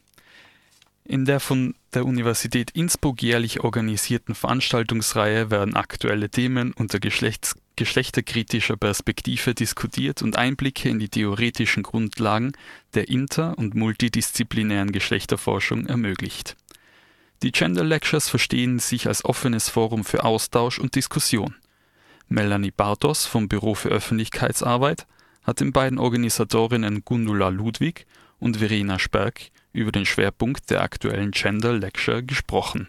In 1.04 1.24
der 1.24 1.40
von 1.40 1.74
der 1.94 2.04
Universität 2.04 2.70
Innsbruck 2.72 3.22
jährlich 3.22 3.60
organisierten 3.60 4.34
Veranstaltungsreihe 4.34 5.50
werden 5.50 5.74
aktuelle 5.74 6.28
Themen 6.28 6.72
unter 6.72 7.00
Geschlechts 7.00 7.56
geschlechterkritischer 7.80 8.76
Perspektive 8.76 9.54
diskutiert 9.54 10.20
und 10.20 10.36
Einblicke 10.36 10.90
in 10.90 10.98
die 10.98 11.08
theoretischen 11.08 11.82
Grundlagen 11.82 12.52
der 12.92 13.08
inter- 13.08 13.56
und 13.56 13.74
multidisziplinären 13.74 14.92
Geschlechterforschung 14.92 15.86
ermöglicht. 15.86 16.56
Die 17.42 17.52
Gender 17.52 17.82
Lectures 17.82 18.28
verstehen 18.28 18.80
sich 18.80 19.06
als 19.06 19.24
offenes 19.24 19.70
Forum 19.70 20.04
für 20.04 20.24
Austausch 20.24 20.78
und 20.78 20.94
Diskussion. 20.94 21.54
Melanie 22.28 22.70
Bartos 22.70 23.24
vom 23.24 23.48
Büro 23.48 23.74
für 23.74 23.88
Öffentlichkeitsarbeit 23.88 25.06
hat 25.42 25.60
den 25.60 25.72
beiden 25.72 25.98
Organisatorinnen 25.98 27.02
Gundula 27.06 27.48
Ludwig 27.48 28.04
und 28.40 28.58
Verena 28.58 28.98
Sperg 28.98 29.40
über 29.72 29.90
den 29.90 30.04
Schwerpunkt 30.04 30.68
der 30.68 30.82
aktuellen 30.82 31.30
Gender 31.30 31.72
Lecture 31.72 32.22
gesprochen. 32.22 32.88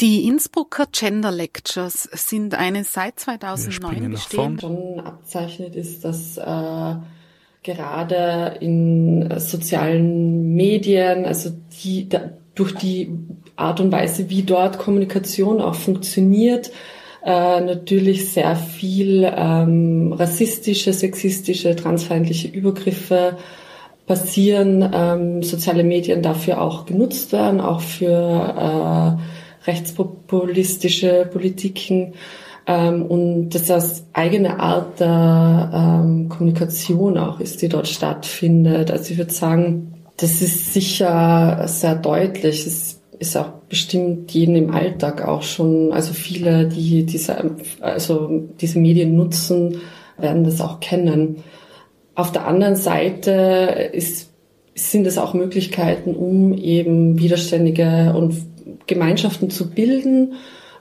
Die 0.00 0.28
Innsbrucker 0.28 0.86
Gender 0.92 1.32
Lectures 1.32 2.08
sind 2.12 2.54
eine 2.54 2.84
seit 2.84 3.18
2009 3.18 4.10
bestehende 4.12 4.60
schon 4.60 5.00
abzeichnet 5.00 5.74
ist, 5.74 6.04
dass 6.04 6.36
äh, 6.36 6.94
gerade 7.64 8.58
in 8.60 9.28
sozialen 9.38 10.54
Medien, 10.54 11.24
also 11.24 11.50
die 11.82 12.08
da, 12.08 12.30
durch 12.54 12.76
die 12.76 13.10
Art 13.56 13.80
und 13.80 13.90
Weise, 13.90 14.30
wie 14.30 14.44
dort 14.44 14.78
Kommunikation 14.78 15.60
auch 15.60 15.74
funktioniert, 15.74 16.70
äh, 17.24 17.60
natürlich 17.60 18.32
sehr 18.32 18.54
viel 18.54 19.28
ähm, 19.36 20.12
rassistische, 20.12 20.92
sexistische, 20.92 21.74
transfeindliche 21.74 22.46
Übergriffe 22.46 23.36
passieren, 24.06 24.88
ähm, 24.94 25.42
soziale 25.42 25.82
Medien 25.82 26.22
dafür 26.22 26.60
auch 26.62 26.86
genutzt 26.86 27.32
werden, 27.32 27.60
auch 27.60 27.80
für 27.80 29.18
äh, 29.18 29.37
rechtspopulistische 29.68 31.28
Politiken 31.30 32.14
ähm, 32.66 33.06
und 33.06 33.50
dass 33.50 33.66
das 33.66 34.06
eigene 34.12 34.58
Art 34.58 34.98
der 34.98 35.70
ähm, 35.72 36.28
Kommunikation 36.28 37.16
auch 37.18 37.38
ist, 37.38 37.62
die 37.62 37.68
dort 37.68 37.86
stattfindet. 37.86 38.90
Also 38.90 39.12
ich 39.12 39.18
würde 39.18 39.32
sagen, 39.32 39.94
das 40.16 40.42
ist 40.42 40.74
sicher 40.74 41.62
sehr 41.66 41.94
deutlich. 41.94 42.66
Es 42.66 43.00
ist 43.18 43.36
auch 43.36 43.50
bestimmt 43.68 44.32
jeden 44.32 44.56
im 44.56 44.70
Alltag 44.72 45.26
auch 45.26 45.42
schon, 45.42 45.92
also 45.92 46.12
viele, 46.12 46.66
die 46.66 47.04
diese, 47.04 47.36
also 47.80 48.44
diese 48.60 48.78
Medien 48.78 49.16
nutzen, 49.16 49.80
werden 50.16 50.44
das 50.44 50.60
auch 50.60 50.80
kennen. 50.80 51.44
Auf 52.14 52.32
der 52.32 52.46
anderen 52.46 52.76
Seite 52.76 53.90
ist, 53.92 54.30
sind 54.74 55.06
es 55.06 55.18
auch 55.18 55.34
Möglichkeiten, 55.34 56.14
um 56.14 56.52
eben 56.52 57.18
widerständige 57.18 58.12
und 58.16 58.34
Gemeinschaften 58.86 59.50
zu 59.50 59.70
bilden 59.70 60.34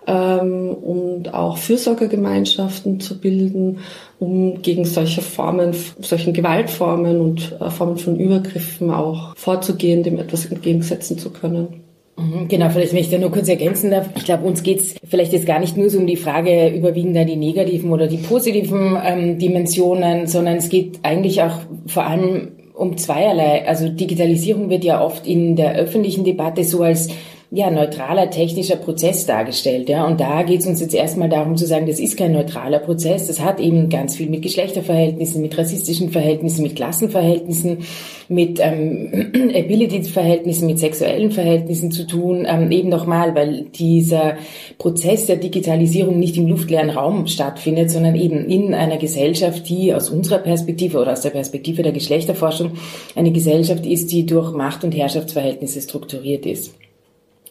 ähm, 0.08 0.70
und 0.70 1.34
auch 1.34 1.58
Fürsorgegemeinschaften 1.58 3.00
zu 3.00 3.20
bilden, 3.20 3.80
um 4.20 4.62
gegen 4.62 4.86
solche 4.86 5.22
Formen, 5.22 5.76
solchen 6.00 6.34
Gewaltformen 6.34 7.20
und 7.20 7.56
äh, 7.60 7.70
Formen 7.70 7.98
von 7.98 8.20
Übergriffen 8.20 8.90
auch 8.92 9.36
vorzugehen, 9.36 10.04
dem 10.04 10.18
etwas 10.18 10.46
entgegensetzen 10.46 11.18
zu 11.18 11.32
können. 11.32 11.84
Mhm, 12.18 12.48
genau, 12.48 12.70
vielleicht 12.70 12.94
wenn 12.94 13.02
ich 13.02 13.12
da 13.12 13.20
nur 13.20 13.32
kurz 13.32 13.48
ergänzen 13.48 13.92
darf. 13.92 14.10
Ich 14.16 14.26
glaube, 14.26 14.46
uns 14.46 14.64
geht's 14.64 14.96
vielleicht 15.04 15.34
jetzt 15.34 15.46
gar 15.46 15.60
nicht 15.60 15.78
nur 15.78 15.90
so 15.90 16.00
um 16.00 16.08
die 16.08 16.16
Frage, 16.16 16.70
überwiegen 16.70 17.14
da 17.14 17.24
die 17.24 17.36
negativen 17.36 17.92
oder 17.92 18.08
die 18.08 18.18
positiven 18.18 18.98
ähm, 19.04 19.38
Dimensionen, 19.38 20.26
sondern 20.26 20.56
es 20.58 20.70
geht 20.70 21.00
eigentlich 21.04 21.44
auch 21.44 21.60
vor 21.86 22.06
allem 22.06 22.54
um 22.74 22.98
zweierlei. 22.98 23.68
Also 23.68 23.90
Digitalisierung 23.90 24.70
wird 24.70 24.84
ja 24.84 25.04
oft 25.04 25.28
in 25.28 25.56
der 25.56 25.76
öffentlichen 25.76 26.24
Debatte 26.24 26.64
so 26.64 26.82
als 26.82 27.10
ja, 27.50 27.72
neutraler 27.72 28.30
technischer 28.30 28.76
Prozess 28.76 29.26
dargestellt. 29.26 29.88
Ja. 29.88 30.06
Und 30.06 30.20
da 30.20 30.44
geht 30.44 30.60
es 30.60 30.68
uns 30.68 30.82
jetzt 30.82 30.94
erstmal 30.94 31.30
darum 31.30 31.56
zu 31.56 31.66
sagen, 31.66 31.88
das 31.88 31.98
ist 31.98 32.18
kein 32.18 32.34
neutraler 32.34 32.80
Prozess. 32.80 33.28
Das 33.28 33.40
hat 33.40 33.62
eben 33.62 33.88
ganz 33.88 34.18
viel 34.18 34.30
mit 34.30 34.42
Geschlechterverhältnissen, 34.42 35.42
mit 35.42 35.58
rassistischen 35.58 36.10
Verhältnissen, 36.10 36.64
mit 36.64 36.76
Klassenverhältnissen, 36.76 37.86
mit 38.28 38.60
ähm, 38.62 39.32
Ability-Verhältnissen, 39.56 40.68
mit 40.68 40.80
sexuellen 40.80 41.32
Verhältnissen 41.32 41.90
zu 41.90 42.06
tun. 42.06 42.46
Ähm, 42.46 42.70
eben 42.70 42.90
nochmal, 42.90 43.34
weil 43.34 43.62
dieser 43.74 44.36
Prozess 44.78 45.28
der 45.28 45.38
Digitalisierung 45.38 46.20
nicht 46.20 46.36
im 46.36 46.48
luftleeren 46.48 46.90
Raum 46.90 47.28
stattfindet, 47.28 47.90
sondern 47.92 48.16
eben 48.16 48.50
in 48.50 48.74
einer 48.74 48.98
Gesellschaft, 48.98 49.70
die 49.70 49.94
aus 49.94 50.10
unserer 50.10 50.40
Perspektive 50.40 51.00
oder 51.00 51.14
aus 51.14 51.22
der 51.22 51.30
Perspektive 51.30 51.82
der 51.82 51.94
Geschlechterforschung 51.94 52.72
eine 53.16 53.32
Gesellschaft 53.32 53.86
ist, 53.86 54.12
die 54.12 54.26
durch 54.26 54.52
Macht- 54.52 54.84
und 54.84 54.94
Herrschaftsverhältnisse 54.94 55.80
strukturiert 55.80 56.46
ist. 56.46 56.74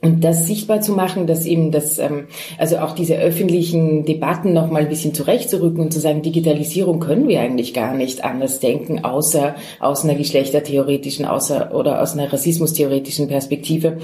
Und 0.02 0.24
das 0.24 0.46
sichtbar 0.46 0.80
zu 0.82 0.92
machen, 0.92 1.26
dass 1.26 1.46
eben 1.46 1.72
das, 1.72 1.98
ähm, 1.98 2.26
also 2.58 2.78
auch 2.78 2.94
diese 2.94 3.16
öffentlichen 3.16 4.04
Debatten 4.04 4.52
noch 4.52 4.70
mal 4.70 4.82
ein 4.82 4.88
bisschen 4.88 5.14
zurechtzurücken 5.14 5.80
und 5.80 5.92
zu 5.92 6.00
sagen, 6.00 6.22
Digitalisierung 6.22 7.00
können 7.00 7.28
wir 7.28 7.40
eigentlich 7.40 7.72
gar 7.72 7.94
nicht 7.94 8.22
anders 8.24 8.60
denken, 8.60 9.04
außer 9.04 9.54
aus 9.80 10.04
einer 10.04 10.14
geschlechtertheoretischen, 10.14 11.24
außer 11.24 11.74
oder 11.74 12.02
aus 12.02 12.12
einer 12.12 12.30
rassismustheoretischen 12.30 13.28
Perspektive. 13.28 13.98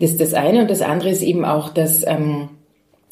Das 0.00 0.10
ist 0.10 0.20
das 0.20 0.34
eine. 0.34 0.60
Und 0.60 0.70
das 0.70 0.82
andere 0.82 1.10
ist 1.10 1.22
eben 1.22 1.44
auch, 1.44 1.70
dass 1.70 2.06
ähm, 2.06 2.50
äh, 2.50 2.57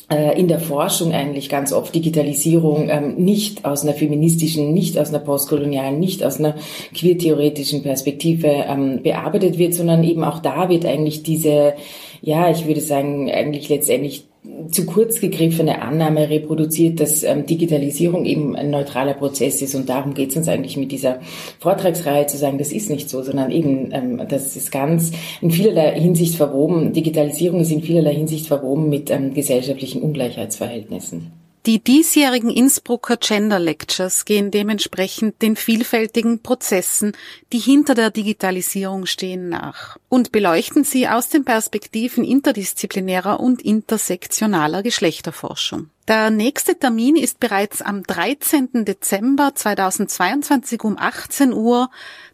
in 0.09 0.47
der 0.47 0.61
Forschung 0.61 1.13
eigentlich 1.13 1.49
ganz 1.49 1.73
oft 1.73 1.93
Digitalisierung 1.95 2.89
ähm, 2.89 3.17
nicht 3.17 3.65
aus 3.65 3.83
einer 3.83 3.95
feministischen, 3.95 4.73
nicht 4.73 4.97
aus 4.99 5.09
einer 5.09 5.19
postkolonialen, 5.19 5.99
nicht 5.99 6.23
aus 6.23 6.39
einer 6.39 6.55
queertheoretischen 6.95 7.83
Perspektive 7.83 8.47
ähm, 8.47 9.03
bearbeitet 9.03 9.59
wird, 9.59 9.75
sondern 9.75 10.05
eben 10.05 10.23
auch 10.23 10.39
da 10.39 10.69
wird 10.69 10.87
eigentlich 10.87 11.25
diese 11.25 11.75
ja, 12.23 12.51
ich 12.51 12.67
würde 12.67 12.81
sagen, 12.81 13.31
eigentlich 13.31 13.69
letztendlich 13.69 14.26
zu 14.71 14.87
kurz 14.87 15.21
gegriffene 15.21 15.83
Annahme 15.83 16.29
reproduziert, 16.29 17.01
dass 17.01 17.23
ähm, 17.23 17.47
Digitalisierung 17.47 18.25
eben 18.25 18.57
ein 18.57 18.71
neutraler 18.71 19.15
Prozess 19.15 19.63
ist. 19.63 19.75
Und 19.75 19.89
darum 19.89 20.15
geht 20.15 20.31
es 20.31 20.37
uns 20.37 20.49
eigentlich 20.49 20.77
mit 20.77 20.93
dieser 20.93 21.21
Vortragsreihe 21.59 22.27
zu 22.27 22.37
sagen, 22.37 22.59
das 22.59 22.73
ist 22.73 22.91
nicht 22.91 23.09
so, 23.09 23.23
sondern 23.23 23.51
eben, 23.51 23.91
ähm, 23.93 24.23
das 24.29 24.57
ist 24.57 24.73
ganz 24.73 25.13
in 25.41 25.51
vielerlei 25.51 25.99
Hinsicht 26.01 26.37
verwoben. 26.37 26.93
Digitalisierung 26.93 27.61
ist 27.61 27.73
in 27.73 27.83
vielerlei 27.83 28.15
Hinsicht 28.15 28.47
verwoben 28.47 28.89
mit 28.89 29.11
ähm, 29.11 29.35
gesellschaftlichen 29.35 30.03
Ungleichheitsverhältnissen. 30.03 31.46
Die 31.67 31.83
diesjährigen 31.83 32.49
Innsbrucker 32.49 33.17
Gender 33.17 33.59
Lectures 33.59 34.25
gehen 34.25 34.53
dementsprechend 34.53 35.43
den 35.43 35.57
vielfältigen 35.57 36.41
Prozessen, 36.41 37.11
die 37.53 37.59
hinter 37.59 37.97
der 37.97 38.13
Digitalisierung 38.13 39.07
stehen, 39.07 39.49
nach 39.49 39.99
und 40.09 40.31
beleuchten 40.31 40.85
sie 40.85 41.09
aus 41.09 41.29
den 41.29 41.45
Perspektiven 41.45 42.23
interdisziplinärer 42.23 43.41
und 43.41 43.63
intersektionaler 43.63 44.85
Geschlechterforschung. 44.85 45.91
Der 46.07 46.31
nächste 46.31 46.79
Termin 46.79 47.17
ist 47.17 47.41
bereits 47.41 47.83
am 47.83 48.05
13. 48.05 48.85
Dezember 48.85 49.53
2022 49.53 50.85
um 50.85 50.97
18 50.97 51.53
Uhr. 51.53 51.91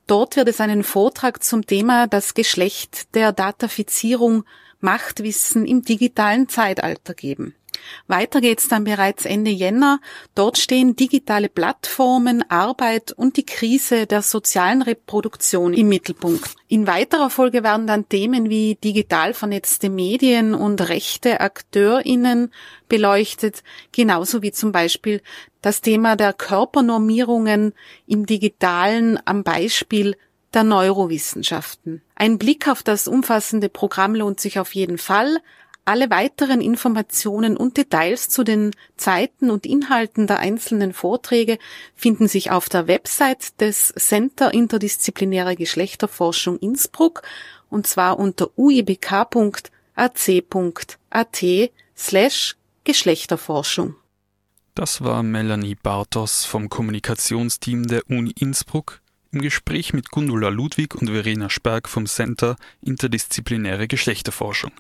Dort 0.07 0.37
wird 0.37 0.49
es 0.49 0.61
einen 0.61 0.85
Vortrag 0.85 1.43
zum 1.43 1.65
Thema 1.65 2.07
das 2.07 2.35
Geschlecht 2.35 3.15
der 3.15 3.33
Datafizierung 3.33 4.45
Machtwissen 4.81 5.65
im 5.65 5.83
digitalen 5.83 6.51
Zeitalter 6.51 7.15
geben. 7.15 7.55
Weiter 8.07 8.41
geht's 8.41 8.69
dann 8.69 8.85
bereits 8.85 9.25
Ende 9.25 9.51
Jänner. 9.51 10.01
Dort 10.35 10.59
stehen 10.59 10.97
digitale 10.97 11.49
Plattformen, 11.49 12.45
Arbeit 12.51 13.13
und 13.13 13.37
die 13.37 13.47
Krise 13.47 14.07
der 14.07 14.23
sozialen 14.23 14.83
Reproduktion 14.83 15.75
im 15.75 15.89
Mittelpunkt. 15.89 16.55
In 16.69 16.87
weiterer 16.87 17.31
Folge 17.31 17.63
werden 17.63 17.87
dann 17.87 18.09
Themen 18.09 18.51
wie 18.51 18.77
digital 18.77 19.35
vernetzte 19.35 19.89
Medien 19.89 20.55
und 20.55 20.89
rechte 20.89 21.41
AkteurInnen 21.41 22.53
beleuchtet, 22.89 23.63
genauso 23.93 24.43
wie 24.43 24.53
zum 24.53 24.73
Beispiel 24.73 25.23
das 25.61 25.81
Thema 25.81 26.17
der 26.17 26.33
Körpernormierungen 26.33 27.73
im 28.07 28.27
Digitalen 28.27 29.19
am 29.25 29.45
Beispiel 29.45 30.17
der 30.55 30.65
Neurowissenschaften. 30.65 32.03
Ein 32.15 32.39
Blick 32.39 32.69
auf 32.69 32.83
das 32.83 33.09
umfassende 33.09 33.69
Programm 33.69 34.15
lohnt 34.15 34.41
sich 34.41 34.59
auf 34.59 34.75
jeden 34.75 34.99
Fall. 34.99 35.39
Alle 35.85 36.11
weiteren 36.11 36.61
Informationen 36.61 37.57
und 37.57 37.77
Details 37.77 38.29
zu 38.29 38.45
den 38.45 38.71
Zeiten 38.97 39.51
und 39.51 39.67
Inhalten 39.67 40.29
der 40.29 40.39
einzelnen 40.39 40.93
Vorträge 40.93 41.59
finden 41.97 42.29
sich 42.29 42.53
auf 42.53 42.69
der 42.69 42.87
Website 42.87 43.61
des 43.61 43.93
Center 43.97 44.55
Interdisziplinäre 44.55 45.57
Geschlechterforschung 45.57 46.57
Innsbruck 46.59 47.23
und 47.69 47.89
zwar 47.89 48.21
unter 48.21 48.57
uibk.ac.at 48.57 49.35
slash 51.97 52.57
Geschlechterforschung. 52.85 53.97
Das 54.77 55.03
war 55.03 55.25
Melanie 55.25 55.75
Bartos 55.75 56.45
vom 56.45 56.69
Kommunikationsteam 56.69 57.89
der 57.89 58.09
Uni 58.09 58.33
Innsbruck 58.39 59.01
im 59.33 59.43
Gespräch 59.43 59.93
mit 59.93 60.11
Gundula 60.11 60.49
Ludwig 60.49 60.95
und 60.95 61.09
Verena 61.09 61.51
Sperg 61.51 61.89
vom 61.89 62.07
Center 62.07 62.57
Interdisziplinäre 62.83 63.89
Geschlechterforschung. 63.89 64.71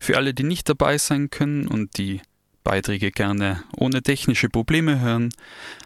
Für 0.00 0.16
alle, 0.16 0.32
die 0.32 0.42
nicht 0.44 0.68
dabei 0.68 0.96
sein 0.96 1.28
können 1.28 1.68
und 1.68 1.98
die 1.98 2.22
Beiträge 2.64 3.10
gerne 3.10 3.62
ohne 3.76 4.02
technische 4.02 4.48
Probleme 4.48 4.98
hören, 4.98 5.30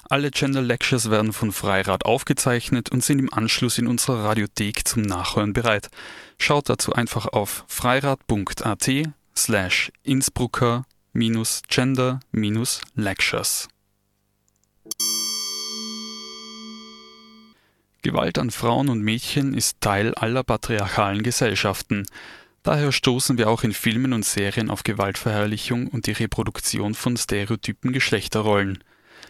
alle 0.08 0.30
Gender 0.30 0.62
Lectures 0.62 1.10
werden 1.10 1.32
von 1.32 1.50
Freirad 1.50 2.04
aufgezeichnet 2.04 2.90
und 2.90 3.02
sind 3.02 3.18
im 3.18 3.32
Anschluss 3.32 3.76
in 3.76 3.88
unserer 3.88 4.24
Radiothek 4.24 4.86
zum 4.86 5.02
Nachhören 5.02 5.52
bereit. 5.52 5.90
Schaut 6.38 6.68
dazu 6.68 6.92
einfach 6.92 7.26
auf 7.26 7.64
freirad.at 7.66 8.90
slash 9.36 9.90
Innsbrucker 10.04 10.84
minus 11.12 11.62
Gender 11.68 12.20
minus 12.30 12.80
Lectures. 12.94 13.68
Gewalt 18.02 18.38
an 18.38 18.50
Frauen 18.50 18.90
und 18.90 19.00
Mädchen 19.00 19.54
ist 19.54 19.80
Teil 19.80 20.14
aller 20.14 20.44
patriarchalen 20.44 21.22
Gesellschaften. 21.22 22.06
Daher 22.64 22.92
stoßen 22.92 23.36
wir 23.36 23.50
auch 23.50 23.62
in 23.62 23.74
Filmen 23.74 24.14
und 24.14 24.24
Serien 24.24 24.70
auf 24.70 24.84
Gewaltverherrlichung 24.84 25.86
und 25.86 26.06
die 26.06 26.12
Reproduktion 26.12 26.94
von 26.94 27.14
stereotypen 27.18 27.92
Geschlechterrollen. 27.92 28.82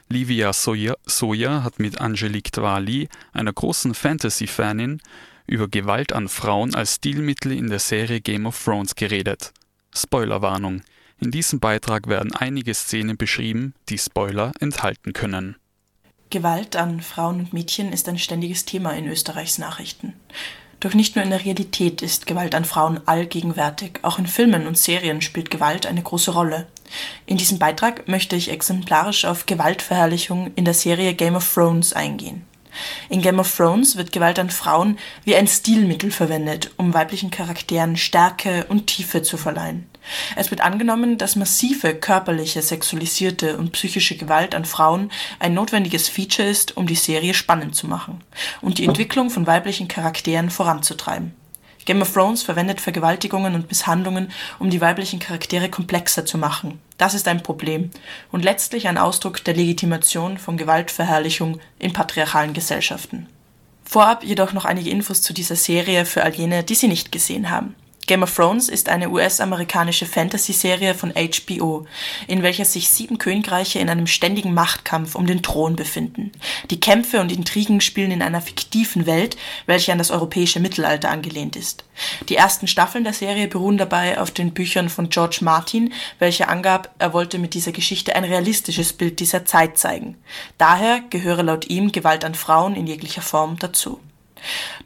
Livia 0.08 0.52
Soja, 0.52 1.64
hat 1.64 1.80
mit 1.80 2.00
Angelique 2.00 2.52
Dwali, 2.52 3.08
einer 3.32 3.52
großen 3.52 3.92
Fantasy-Fanin, 3.94 5.00
über 5.48 5.66
Gewalt 5.66 6.12
an 6.12 6.28
Frauen 6.28 6.76
als 6.76 6.94
Stilmittel 6.94 7.50
in 7.50 7.68
der 7.68 7.80
Serie 7.80 8.20
Game 8.20 8.46
of 8.46 8.62
Thrones 8.62 8.94
geredet. 8.94 9.52
Spoilerwarnung. 9.92 10.82
In 11.20 11.32
diesem 11.32 11.58
Beitrag 11.58 12.06
werden 12.06 12.32
einige 12.32 12.72
Szenen 12.72 13.16
beschrieben, 13.16 13.74
die 13.88 13.98
Spoiler 13.98 14.52
enthalten 14.60 15.12
können. 15.12 15.56
Gewalt 16.30 16.76
an 16.76 17.00
Frauen 17.00 17.40
und 17.40 17.52
Mädchen 17.52 17.92
ist 17.92 18.08
ein 18.08 18.18
ständiges 18.18 18.64
Thema 18.64 18.92
in 18.92 19.08
Österreichs 19.08 19.58
Nachrichten. 19.58 20.14
Doch 20.84 20.92
nicht 20.92 21.16
nur 21.16 21.24
in 21.24 21.30
der 21.30 21.42
Realität 21.42 22.02
ist 22.02 22.26
Gewalt 22.26 22.54
an 22.54 22.66
Frauen 22.66 23.00
allgegenwärtig, 23.06 24.00
auch 24.02 24.18
in 24.18 24.26
Filmen 24.26 24.66
und 24.66 24.76
Serien 24.76 25.22
spielt 25.22 25.50
Gewalt 25.50 25.86
eine 25.86 26.02
große 26.02 26.32
Rolle. 26.32 26.66
In 27.24 27.38
diesem 27.38 27.58
Beitrag 27.58 28.06
möchte 28.06 28.36
ich 28.36 28.50
exemplarisch 28.50 29.24
auf 29.24 29.46
Gewaltverherrlichung 29.46 30.50
in 30.56 30.66
der 30.66 30.74
Serie 30.74 31.14
Game 31.14 31.36
of 31.36 31.54
Thrones 31.54 31.94
eingehen. 31.94 32.44
In 33.08 33.22
Game 33.22 33.38
of 33.38 33.50
Thrones 33.56 33.96
wird 33.96 34.12
Gewalt 34.12 34.38
an 34.38 34.50
Frauen 34.50 34.98
wie 35.24 35.34
ein 35.34 35.46
Stilmittel 35.46 36.10
verwendet, 36.10 36.72
um 36.76 36.92
weiblichen 36.92 37.30
Charakteren 37.30 37.96
Stärke 37.96 38.66
und 38.68 38.86
Tiefe 38.86 39.22
zu 39.22 39.38
verleihen. 39.38 39.88
Es 40.36 40.50
wird 40.50 40.60
angenommen, 40.60 41.18
dass 41.18 41.36
massive 41.36 41.94
körperliche, 41.94 42.62
sexualisierte 42.62 43.56
und 43.56 43.72
psychische 43.72 44.16
Gewalt 44.16 44.54
an 44.54 44.64
Frauen 44.64 45.10
ein 45.38 45.54
notwendiges 45.54 46.08
Feature 46.08 46.48
ist, 46.48 46.76
um 46.76 46.86
die 46.86 46.94
Serie 46.94 47.34
spannend 47.34 47.74
zu 47.74 47.86
machen 47.86 48.22
und 48.60 48.78
die 48.78 48.84
Entwicklung 48.84 49.30
von 49.30 49.46
weiblichen 49.46 49.88
Charakteren 49.88 50.50
voranzutreiben. 50.50 51.34
Game 51.84 52.00
of 52.00 52.12
Thrones 52.12 52.42
verwendet 52.42 52.80
Vergewaltigungen 52.80 53.54
und 53.54 53.68
Misshandlungen, 53.68 54.32
um 54.58 54.70
die 54.70 54.80
weiblichen 54.80 55.18
Charaktere 55.18 55.68
komplexer 55.68 56.24
zu 56.24 56.38
machen. 56.38 56.80
Das 56.96 57.12
ist 57.12 57.28
ein 57.28 57.42
Problem 57.42 57.90
und 58.32 58.44
letztlich 58.44 58.88
ein 58.88 58.96
Ausdruck 58.96 59.44
der 59.44 59.54
Legitimation 59.54 60.38
von 60.38 60.56
Gewaltverherrlichung 60.56 61.60
in 61.78 61.92
patriarchalen 61.92 62.54
Gesellschaften. 62.54 63.28
Vorab 63.84 64.24
jedoch 64.24 64.54
noch 64.54 64.64
einige 64.64 64.90
Infos 64.90 65.20
zu 65.20 65.34
dieser 65.34 65.56
Serie 65.56 66.06
für 66.06 66.22
all 66.22 66.34
jene, 66.34 66.64
die 66.64 66.74
sie 66.74 66.88
nicht 66.88 67.12
gesehen 67.12 67.50
haben. 67.50 67.74
Game 68.06 68.22
of 68.22 68.34
Thrones 68.34 68.68
ist 68.68 68.88
eine 68.88 69.08
US-amerikanische 69.08 70.06
Fantasy-Serie 70.06 70.94
von 70.94 71.12
HBO, 71.12 71.86
in 72.26 72.42
welcher 72.42 72.64
sich 72.64 72.88
sieben 72.90 73.18
Königreiche 73.18 73.78
in 73.78 73.88
einem 73.88 74.06
ständigen 74.06 74.52
Machtkampf 74.52 75.14
um 75.14 75.26
den 75.26 75.42
Thron 75.42 75.76
befinden. 75.76 76.32
Die 76.70 76.80
Kämpfe 76.80 77.20
und 77.20 77.32
Intrigen 77.32 77.80
spielen 77.80 78.10
in 78.10 78.22
einer 78.22 78.40
fiktiven 78.40 79.06
Welt, 79.06 79.36
welche 79.66 79.92
an 79.92 79.98
das 79.98 80.10
europäische 80.10 80.60
Mittelalter 80.60 81.10
angelehnt 81.10 81.56
ist. 81.56 81.84
Die 82.28 82.36
ersten 82.36 82.66
Staffeln 82.66 83.04
der 83.04 83.12
Serie 83.12 83.48
beruhen 83.48 83.78
dabei 83.78 84.20
auf 84.20 84.30
den 84.30 84.52
Büchern 84.52 84.88
von 84.88 85.08
George 85.08 85.38
Martin, 85.40 85.92
welcher 86.18 86.48
angab, 86.48 86.94
er 86.98 87.12
wollte 87.12 87.38
mit 87.38 87.54
dieser 87.54 87.72
Geschichte 87.72 88.14
ein 88.16 88.24
realistisches 88.24 88.92
Bild 88.92 89.20
dieser 89.20 89.44
Zeit 89.44 89.78
zeigen. 89.78 90.16
Daher 90.58 91.00
gehöre 91.10 91.42
laut 91.42 91.70
ihm 91.70 91.92
Gewalt 91.92 92.24
an 92.24 92.34
Frauen 92.34 92.76
in 92.76 92.86
jeglicher 92.86 93.22
Form 93.22 93.58
dazu. 93.58 94.00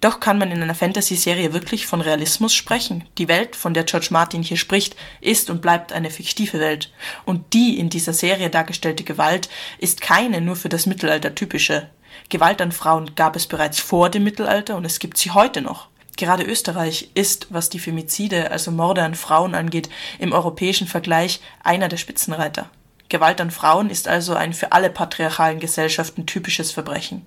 Doch 0.00 0.20
kann 0.20 0.38
man 0.38 0.50
in 0.50 0.62
einer 0.62 0.74
Fantasy-Serie 0.74 1.52
wirklich 1.52 1.86
von 1.86 2.00
Realismus 2.00 2.54
sprechen. 2.54 3.04
Die 3.18 3.28
Welt, 3.28 3.56
von 3.56 3.74
der 3.74 3.84
George 3.84 4.08
Martin 4.10 4.42
hier 4.42 4.56
spricht, 4.56 4.96
ist 5.20 5.50
und 5.50 5.62
bleibt 5.62 5.92
eine 5.92 6.10
fiktive 6.10 6.60
Welt. 6.60 6.92
Und 7.24 7.52
die 7.52 7.78
in 7.78 7.90
dieser 7.90 8.12
Serie 8.12 8.50
dargestellte 8.50 9.04
Gewalt 9.04 9.48
ist 9.78 10.00
keine 10.00 10.40
nur 10.40 10.56
für 10.56 10.68
das 10.68 10.86
Mittelalter 10.86 11.34
typische. 11.34 11.88
Gewalt 12.28 12.60
an 12.60 12.72
Frauen 12.72 13.14
gab 13.14 13.36
es 13.36 13.46
bereits 13.46 13.80
vor 13.80 14.10
dem 14.10 14.24
Mittelalter 14.24 14.76
und 14.76 14.84
es 14.84 14.98
gibt 14.98 15.18
sie 15.18 15.30
heute 15.30 15.62
noch. 15.62 15.88
Gerade 16.16 16.42
Österreich 16.42 17.10
ist, 17.14 17.46
was 17.50 17.70
die 17.70 17.78
Femizide, 17.78 18.50
also 18.50 18.72
Morde 18.72 19.04
an 19.04 19.14
Frauen 19.14 19.54
angeht, 19.54 19.88
im 20.18 20.32
europäischen 20.32 20.88
Vergleich 20.88 21.40
einer 21.62 21.88
der 21.88 21.96
Spitzenreiter. 21.96 22.68
Gewalt 23.08 23.40
an 23.40 23.50
Frauen 23.50 23.88
ist 23.88 24.06
also 24.06 24.34
ein 24.34 24.52
für 24.52 24.72
alle 24.72 24.90
patriarchalen 24.90 25.60
Gesellschaften 25.60 26.26
typisches 26.26 26.72
Verbrechen. 26.72 27.26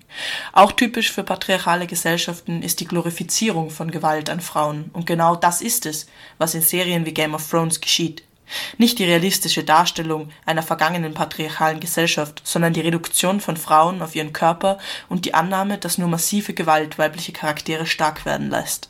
Auch 0.52 0.70
typisch 0.70 1.10
für 1.10 1.24
patriarchale 1.24 1.88
Gesellschaften 1.88 2.62
ist 2.62 2.78
die 2.78 2.86
Glorifizierung 2.86 3.70
von 3.70 3.90
Gewalt 3.90 4.30
an 4.30 4.40
Frauen. 4.40 4.90
Und 4.92 5.06
genau 5.06 5.34
das 5.34 5.60
ist 5.60 5.86
es, 5.86 6.06
was 6.38 6.54
in 6.54 6.62
Serien 6.62 7.04
wie 7.04 7.14
Game 7.14 7.34
of 7.34 7.48
Thrones 7.48 7.80
geschieht. 7.80 8.22
Nicht 8.78 8.98
die 8.98 9.04
realistische 9.04 9.64
Darstellung 9.64 10.30
einer 10.46 10.62
vergangenen 10.62 11.14
patriarchalen 11.14 11.80
Gesellschaft, 11.80 12.42
sondern 12.44 12.74
die 12.74 12.80
Reduktion 12.80 13.40
von 13.40 13.56
Frauen 13.56 14.02
auf 14.02 14.14
ihren 14.14 14.32
Körper 14.32 14.78
und 15.08 15.24
die 15.24 15.34
Annahme, 15.34 15.78
dass 15.78 15.98
nur 15.98 16.08
massive 16.08 16.52
Gewalt 16.52 16.98
weibliche 16.98 17.32
Charaktere 17.32 17.86
stark 17.86 18.24
werden 18.24 18.50
lässt. 18.50 18.88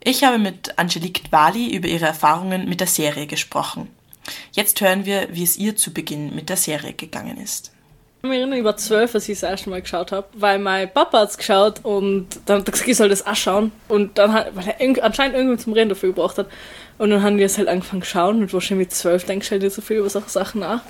Ich 0.00 0.22
habe 0.24 0.38
mit 0.38 0.78
Angelique 0.78 1.24
Dwali 1.24 1.74
über 1.74 1.88
ihre 1.88 2.06
Erfahrungen 2.06 2.68
mit 2.68 2.80
der 2.80 2.86
Serie 2.86 3.26
gesprochen. 3.26 3.88
Jetzt 4.54 4.80
hören 4.80 5.04
wir, 5.04 5.26
wie 5.32 5.42
es 5.42 5.56
ihr 5.56 5.74
zu 5.74 5.92
Beginn 5.92 6.32
mit 6.32 6.48
der 6.48 6.56
Serie 6.56 6.92
gegangen 6.92 7.38
ist. 7.38 7.72
Ich 8.22 8.30
erinnere 8.30 8.60
über 8.60 8.76
zwölf, 8.76 9.12
als 9.16 9.28
ich 9.28 9.40
das 9.40 9.50
erste 9.50 9.68
Mal 9.68 9.82
geschaut 9.82 10.12
habe, 10.12 10.28
weil 10.32 10.60
mein 10.60 10.88
Papa 10.90 11.22
hat 11.22 11.30
es 11.30 11.36
geschaut 11.36 11.80
und 11.82 12.28
dann 12.46 12.60
hat 12.60 12.68
er 12.68 12.70
gesagt, 12.70 12.88
ich 12.88 12.96
soll 12.96 13.08
das 13.08 13.26
auch 13.26 13.34
schauen. 13.34 13.72
Und 13.88 14.16
dann 14.16 14.32
hat, 14.32 14.54
weil 14.54 14.72
er 14.78 15.04
anscheinend 15.04 15.36
irgendwie 15.36 15.58
zum 15.58 15.72
Reden 15.72 15.88
dafür 15.88 16.10
gebraucht 16.10 16.38
hat. 16.38 16.46
Und 16.98 17.10
dann 17.10 17.24
haben 17.24 17.36
wir 17.36 17.46
es 17.46 17.58
halt 17.58 17.66
angefangen 17.66 18.02
zu 18.02 18.08
schauen 18.08 18.42
und 18.42 18.52
wahrscheinlich 18.52 18.86
mit 18.86 18.94
zwölf 18.94 19.24
denkst 19.24 19.48
du 19.48 19.52
halt 19.52 19.62
nicht 19.62 19.74
so 19.74 19.82
viel 19.82 19.96
über 19.96 20.08
solche 20.08 20.30
Sachen 20.30 20.60
nach. 20.60 20.82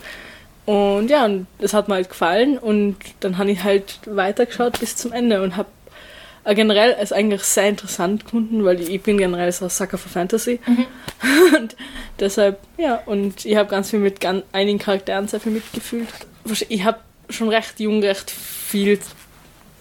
Und 0.66 1.08
ja, 1.08 1.24
und 1.24 1.46
das 1.58 1.72
hat 1.72 1.88
mir 1.88 1.94
halt 1.94 2.10
gefallen 2.10 2.58
und 2.58 2.96
dann 3.20 3.38
habe 3.38 3.50
ich 3.50 3.64
halt 3.64 3.98
weitergeschaut 4.04 4.78
bis 4.78 4.94
zum 4.94 5.12
Ende 5.12 5.42
und 5.42 5.56
habe 5.56 5.68
äh, 6.44 6.54
generell 6.54 6.96
ist 7.02 7.12
eigentlich 7.12 7.42
sehr 7.42 7.68
interessant 7.68 8.24
gefunden, 8.24 8.64
weil 8.64 8.80
ich 8.80 9.02
bin 9.02 9.18
generell 9.18 9.50
so 9.52 9.64
ein 9.64 9.70
Sucker 9.70 9.98
für 9.98 10.08
Fantasy. 10.08 10.60
Mhm. 10.66 10.86
und 11.56 11.76
deshalb, 12.20 12.60
ja, 12.76 13.02
und 13.06 13.44
ich 13.44 13.56
habe 13.56 13.68
ganz 13.68 13.90
viel 13.90 13.98
mit 13.98 14.20
ganz, 14.20 14.44
einigen 14.52 14.78
Charakteren 14.78 15.26
sehr 15.28 15.40
viel 15.40 15.52
mitgefühlt. 15.52 16.08
Ich 16.68 16.84
habe 16.84 16.98
schon 17.30 17.48
recht 17.48 17.80
jung, 17.80 18.02
recht 18.02 18.30
viel 18.30 18.98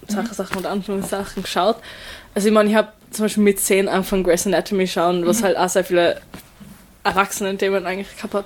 Sachen, 0.07 0.27
mhm. 0.29 0.33
Sachen 0.33 0.57
und 0.57 0.65
Anführungssachen 0.65 1.43
geschaut. 1.43 1.77
Also 2.33 2.47
ich 2.47 2.53
meine, 2.53 2.69
ich 2.69 2.75
habe 2.75 2.89
zum 3.11 3.25
Beispiel 3.25 3.43
mit 3.43 3.59
10 3.59 3.87
angefangen 3.87 4.23
Grey's 4.23 4.47
Anatomy 4.47 4.87
schauen, 4.87 5.25
was 5.25 5.41
mhm. 5.41 5.45
halt 5.45 5.57
auch 5.57 5.69
sehr 5.69 5.83
viele 5.83 6.21
Erwachsenen-Themen 7.03 7.85
eigentlich 7.85 8.15
gehabt 8.15 8.33
hat. 8.33 8.45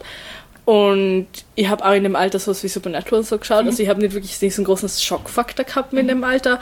Und 0.65 1.27
ich 1.55 1.69
habe 1.69 1.85
auch 1.85 1.93
in 1.93 2.03
dem 2.03 2.17
Alter 2.17 2.39
sowas 2.39 2.61
wie 2.61 2.67
Supernatural 2.67 3.23
so 3.23 3.37
geschaut. 3.37 3.63
Mhm. 3.63 3.69
Also 3.69 3.83
ich 3.83 3.87
habe 3.87 4.01
nicht 4.01 4.13
wirklich 4.13 4.37
diesen 4.37 4.65
großen 4.65 4.89
Schockfaktor 4.89 5.63
gehabt 5.63 5.93
mit 5.93 6.03
mhm. 6.03 6.09
dem 6.09 6.23
Alter. 6.25 6.59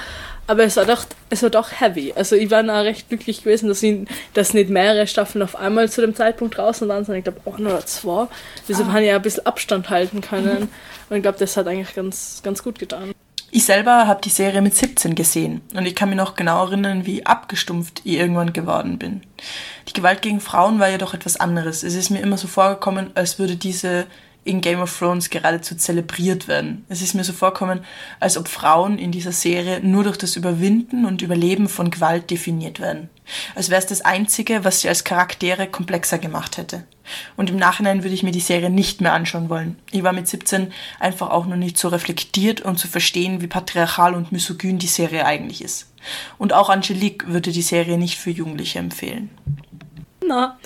Aber 0.48 0.64
es 0.64 0.78
war 0.78 0.86
doch, 0.86 1.06
es 1.30 1.42
war 1.42 1.50
doch 1.50 1.72
heavy. 1.80 2.14
Also 2.16 2.36
ich 2.36 2.52
war 2.52 2.64
auch 2.64 2.84
recht 2.84 3.10
glücklich 3.10 3.44
gewesen, 3.44 3.68
dass, 3.68 3.82
ich, 3.82 4.08
dass 4.34 4.54
nicht 4.54 4.70
mehrere 4.70 5.08
Staffeln 5.08 5.42
auf 5.42 5.56
einmal 5.56 5.90
zu 5.90 6.02
dem 6.02 6.16
Zeitpunkt 6.16 6.58
draußen 6.58 6.88
waren, 6.88 7.04
sondern 7.04 7.20
ich 7.20 7.24
glaube 7.24 7.42
auch 7.46 7.58
nur 7.58 7.84
zwei. 7.86 8.28
Deshalb 8.68 8.90
ah. 8.90 8.92
habe 8.94 9.02
ich 9.02 9.10
ja 9.10 9.16
ein 9.16 9.22
bisschen 9.22 9.46
Abstand 9.46 9.90
halten 9.90 10.22
können. 10.22 10.62
Mhm. 10.62 10.70
Und 11.10 11.18
ich 11.18 11.22
glaube, 11.24 11.40
das 11.40 11.58
hat 11.58 11.68
eigentlich 11.68 11.96
ganz, 11.96 12.42
ganz 12.44 12.62
gut 12.62 12.78
getan. 12.78 13.12
Ich 13.52 13.66
selber 13.66 14.06
habe 14.06 14.22
die 14.22 14.30
Serie 14.30 14.62
mit 14.62 14.76
17 14.76 15.16
gesehen 15.16 15.62
und 15.74 15.86
ich 15.86 15.96
kann 15.96 16.10
mich 16.10 16.18
noch 16.18 16.36
genau 16.36 16.66
erinnern, 16.66 17.06
wie 17.06 17.26
abgestumpft 17.26 18.02
ich 18.04 18.16
irgendwann 18.16 18.52
geworden 18.52 19.00
bin. 19.00 19.22
Die 19.88 19.94
Gewalt 19.94 20.22
gegen 20.22 20.42
Frauen 20.42 20.80
war 20.80 20.90
jedoch 20.90 21.14
etwas 21.14 21.40
anderes. 21.40 21.84
Es 21.84 21.96
ist 21.96 22.10
mir 22.10 22.20
immer 22.20 22.38
so 22.38 22.50
vorgekommen, 22.50 23.12
als 23.16 23.40
würde 23.40 23.56
diese 23.56 24.08
in 24.46 24.62
Game 24.62 24.80
of 24.80 24.98
Thrones 24.98 25.32
geradezu 25.32 25.76
zelebriert 25.76 26.48
werden. 26.48 26.86
Es 26.88 27.02
ist 27.02 27.16
mir 27.16 27.24
so 27.24 27.34
vorkommen, 27.34 27.84
als 28.20 28.38
ob 28.38 28.48
Frauen 28.48 29.00
in 29.00 29.12
dieser 29.12 29.32
Serie 29.32 29.82
nur 29.82 30.04
durch 30.04 30.18
das 30.18 30.36
Überwinden 30.36 31.06
und 31.06 31.24
Überleben 31.24 31.68
von 31.68 31.90
Gewalt 31.90 32.30
definiert 32.30 32.80
werden. 32.80 33.10
Als 33.56 33.70
wäre 33.70 33.80
es 33.80 33.88
das 33.88 34.02
Einzige, 34.02 34.64
was 34.64 34.82
sie 34.82 34.88
als 34.88 35.04
Charaktere 35.04 35.66
komplexer 35.68 36.20
gemacht 36.20 36.58
hätte. 36.58 36.84
Und 37.36 37.50
im 37.50 37.58
Nachhinein 37.58 38.04
würde 38.04 38.14
ich 38.14 38.22
mir 38.22 38.32
die 38.32 38.40
Serie 38.40 38.70
nicht 38.70 39.02
mehr 39.02 39.14
anschauen 39.14 39.50
wollen. 39.50 39.78
Ich 39.92 40.04
war 40.04 40.14
mit 40.14 40.28
17 40.28 40.72
einfach 41.00 41.32
auch 41.32 41.48
noch 41.48 41.58
nicht 41.58 41.78
so 41.80 41.88
reflektiert 41.88 42.62
und 42.62 42.78
zu 42.78 42.88
verstehen, 42.88 43.42
wie 43.42 43.48
patriarchal 43.48 44.14
und 44.14 44.32
misogyn 44.32 44.78
die 44.78 44.88
Serie 44.88 45.26
eigentlich 45.26 45.64
ist. 45.64 45.92
Und 46.38 46.54
auch 46.54 46.70
Angelique 46.70 47.28
würde 47.28 47.52
die 47.52 47.64
Serie 47.64 47.98
nicht 47.98 48.20
für 48.20 48.30
Jugendliche 48.30 48.78
empfehlen. 48.78 49.32
Na, 50.24 50.58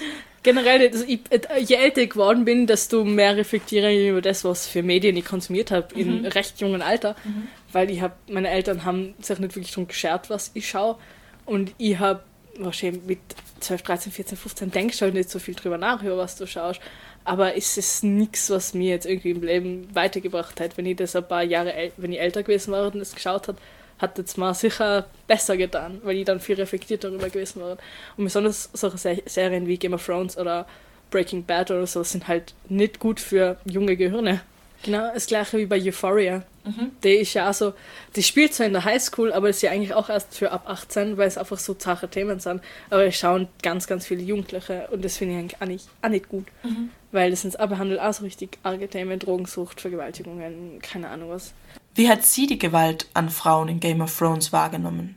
generell, 0.44 0.82
äh, 0.82 1.60
je 1.60 1.76
älter 1.76 2.02
ich 2.02 2.12
geworden 2.12 2.46
bin, 2.46 2.68
desto 2.68 3.04
mehr 3.04 3.36
reflektiere 3.36 3.92
ich 3.92 4.10
über 4.10 4.22
das, 4.22 4.44
was 4.44 4.68
für 4.68 4.84
Medien 4.84 5.18
ich 5.18 5.26
konsumiert 5.26 5.72
habe, 5.72 5.88
mhm. 5.96 6.02
in 6.02 6.26
recht 6.26 6.60
jungen 6.62 6.82
Alter. 6.82 7.16
Mhm. 7.24 7.48
Weil 7.72 7.92
ich 7.92 8.02
habe, 8.02 8.16
meine 8.30 8.50
Eltern 8.50 8.86
haben 8.86 9.14
sich 9.22 9.40
nicht 9.40 9.56
wirklich 9.56 9.72
darum 9.72 9.88
geschert, 9.88 10.30
was 10.30 10.52
ich 10.54 10.70
schaue. 10.70 10.98
Und 11.46 11.74
ich 11.78 12.00
habe 12.00 12.22
wahrscheinlich 12.58 13.04
mit 13.04 13.20
12, 13.60 13.82
13, 13.82 14.12
14, 14.12 14.38
15 14.38 14.72
denkst 14.72 15.00
du 15.00 15.06
halt 15.06 15.14
nicht 15.14 15.30
so 15.30 15.40
viel 15.40 15.56
drüber 15.56 15.78
nach, 15.78 16.04
über 16.04 16.18
was 16.18 16.36
du 16.36 16.46
schaust. 16.46 16.82
Aber 17.26 17.56
es 17.56 17.78
ist 17.78 18.04
nichts, 18.04 18.50
was 18.50 18.74
mir 18.74 18.90
jetzt 18.90 19.06
irgendwie 19.06 19.32
im 19.32 19.44
Leben 19.44 19.88
weitergebracht 19.94 20.60
hat. 20.60 20.78
Wenn 20.78 20.86
ich 20.86 20.96
das 20.96 21.16
ein 21.16 21.28
paar 21.28 21.44
Jahre, 21.44 21.92
wenn 21.98 22.12
ich 22.12 22.20
älter 22.20 22.44
gewesen 22.44 22.72
war 22.72 22.88
und 22.88 23.00
das 23.00 23.14
geschaut 23.14 23.48
habe, 23.48 23.58
hat 24.00 24.18
es 24.18 24.38
mir 24.38 24.54
sicher 24.54 25.06
besser 25.28 25.58
getan, 25.58 26.02
weil 26.04 26.18
ich 26.18 26.26
dann 26.26 26.40
viel 26.40 26.56
reflektiert 26.56 27.04
darüber 27.04 27.30
gewesen 27.30 27.62
war. 27.62 27.78
Und 28.18 28.24
besonders 28.24 28.70
solche 28.74 29.22
Serien 29.26 29.68
wie 29.68 29.78
Game 29.78 29.94
of 29.94 30.06
Thrones 30.06 30.38
oder 30.38 30.66
Breaking 31.12 31.44
Bad 31.44 31.72
oder 31.72 31.88
so 31.88 32.04
sind 32.04 32.28
halt 32.28 32.54
nicht 32.68 33.00
gut 33.00 33.20
für 33.20 33.58
junge 33.66 33.96
Gehirne. 33.96 34.42
Genau, 34.84 35.12
das 35.14 35.28
gleiche 35.28 35.58
wie 35.58 35.66
bei 35.66 35.82
Euphoria. 35.82 36.44
Mhm. 36.64 36.92
Die 37.04 37.16
ist 37.16 37.34
ja 37.34 37.48
also, 37.48 37.74
die 38.16 38.24
spielt 38.24 38.54
zwar 38.54 38.68
in 38.68 38.74
der 38.74 38.86
Highschool, 38.86 39.34
aber 39.34 39.50
ist 39.50 39.62
ja 39.62 39.72
eigentlich 39.72 39.94
auch 39.94 40.10
erst 40.10 40.36
für 40.38 40.52
ab 40.52 40.64
18, 40.68 41.18
weil 41.18 41.28
es 41.28 41.38
einfach 41.38 41.58
so 41.58 41.74
zache 41.74 42.08
Themen 42.08 42.40
sind. 42.40 42.62
Aber 42.90 43.04
es 43.06 43.18
schauen 43.18 43.48
ganz, 43.62 43.88
ganz 43.88 44.06
viele 44.06 44.22
Jugendliche 44.22 44.88
und 44.92 45.04
das 45.04 45.18
finde 45.18 45.36
ich 45.36 45.40
eigentlich 45.40 45.62
auch 45.62 45.68
nicht, 45.68 45.88
auch 46.02 46.10
nicht 46.10 46.30
gut. 46.30 46.46
Mhm. 46.64 46.92
Weil 47.12 47.32
das 47.32 47.42
sind 47.42 47.60
auch 47.60 47.68
behandelt 47.68 48.00
auch 48.00 48.14
so 48.14 48.24
richtig 48.24 48.58
arge 48.64 48.88
Themen, 48.88 49.20
Drogensucht, 49.20 49.82
Vergewaltigungen, 49.82 50.80
keine 50.82 51.10
Ahnung 51.10 51.32
was. 51.32 51.54
Wie 52.00 52.08
hat 52.08 52.24
sie 52.24 52.48
die 52.48 52.58
Gewalt 52.58 53.08
an 53.14 53.30
Frauen 53.30 53.68
in 53.68 53.82
Game 53.82 54.00
of 54.00 54.18
Thrones 54.18 54.54
wahrgenommen? 54.54 55.16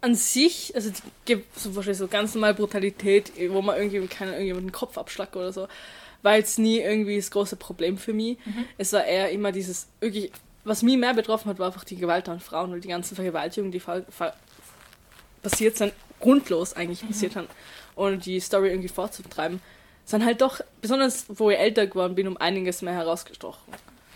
An 0.00 0.14
sich, 0.14 0.72
also 0.76 0.88
es 0.88 1.02
gibt 1.24 1.58
so, 1.58 1.72
so 1.82 2.06
ganz 2.06 2.32
normal 2.32 2.54
Brutalität, 2.54 3.32
wo 3.48 3.60
man 3.60 3.76
irgendwie 3.76 4.06
keinen 4.06 4.34
irgendwie 4.34 4.60
den 4.60 4.70
Kopf 4.70 4.96
abschlagt 4.96 5.34
oder 5.34 5.52
so 5.52 5.66
war 6.22 6.36
jetzt 6.36 6.60
nie 6.60 6.78
irgendwie 6.78 7.16
das 7.16 7.32
große 7.32 7.56
Problem 7.56 7.98
für 7.98 8.12
mich. 8.12 8.38
Mhm. 8.44 8.66
Es 8.78 8.92
war 8.92 9.04
eher 9.04 9.30
immer 9.30 9.50
dieses, 9.50 9.88
wirklich, 9.98 10.30
was 10.62 10.82
mich 10.82 10.96
mehr 10.96 11.14
betroffen 11.14 11.48
hat, 11.48 11.58
war 11.58 11.66
einfach 11.66 11.82
die 11.82 11.96
Gewalt 11.96 12.28
an 12.28 12.38
Frauen 12.38 12.72
und 12.72 12.84
die 12.84 12.88
ganzen 12.88 13.16
Vergewaltigungen, 13.16 13.72
die 13.72 13.82
passiert 15.42 15.76
sind, 15.76 15.92
grundlos 16.20 16.74
eigentlich 16.74 17.02
mhm. 17.02 17.08
passiert 17.08 17.34
haben. 17.34 17.48
Und 17.96 18.26
die 18.26 18.38
Story 18.38 18.68
irgendwie 18.68 18.88
vorzutreiben, 18.88 19.60
sind 20.04 20.24
halt 20.24 20.40
doch, 20.40 20.60
besonders 20.80 21.24
wo 21.28 21.50
ich 21.50 21.58
älter 21.58 21.88
geworden 21.88 22.14
bin, 22.14 22.28
um 22.28 22.36
einiges 22.36 22.80
mehr 22.80 22.94
herausgestochen. 22.94 23.72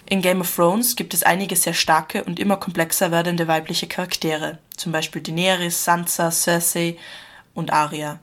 In 0.07 0.21
Game 0.21 0.43
of 0.43 0.55
Thrones 0.55 0.97
gibt 0.97 1.15
es 1.15 1.23
einige 1.23 1.57
sehr 1.57 1.73
starke 1.73 2.25
und 2.25 2.39
immer 2.39 2.59
komplexer 2.59 3.11
werdende 3.11 3.49
weibliche 3.49 3.87
Charaktere, 3.87 4.59
zum 4.77 4.93
Beispiel 4.93 5.23
Daenerys, 5.23 5.83
Sansa, 5.85 6.31
Cersei 6.31 6.99
und 7.55 7.73
Arya. 7.73 8.19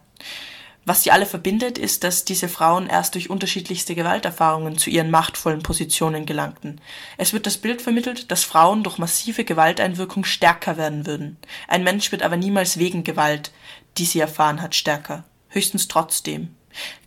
Was 0.85 1.03
sie 1.03 1.11
alle 1.11 1.25
verbindet, 1.25 1.77
ist, 1.77 2.03
dass 2.03 2.25
diese 2.25 2.49
Frauen 2.49 2.87
erst 2.87 3.15
durch 3.15 3.29
unterschiedlichste 3.29 3.95
Gewalterfahrungen 3.95 4.77
zu 4.77 4.89
ihren 4.89 5.11
machtvollen 5.11 5.61
Positionen 5.61 6.25
gelangten. 6.25 6.81
Es 7.17 7.33
wird 7.33 7.45
das 7.45 7.57
Bild 7.57 7.81
vermittelt, 7.81 8.31
dass 8.31 8.43
Frauen 8.43 8.83
durch 8.83 8.97
massive 8.97 9.43
Gewalteinwirkung 9.43 10.23
stärker 10.23 10.77
werden 10.77 11.05
würden. 11.05 11.37
Ein 11.67 11.83
Mensch 11.83 12.11
wird 12.11 12.23
aber 12.23 12.37
niemals 12.37 12.77
wegen 12.77 13.03
Gewalt, 13.03 13.51
die 13.97 14.05
sie 14.05 14.19
erfahren 14.19 14.61
hat, 14.61 14.75
stärker. 14.75 15.23
Höchstens 15.49 15.87
trotzdem. 15.87 16.55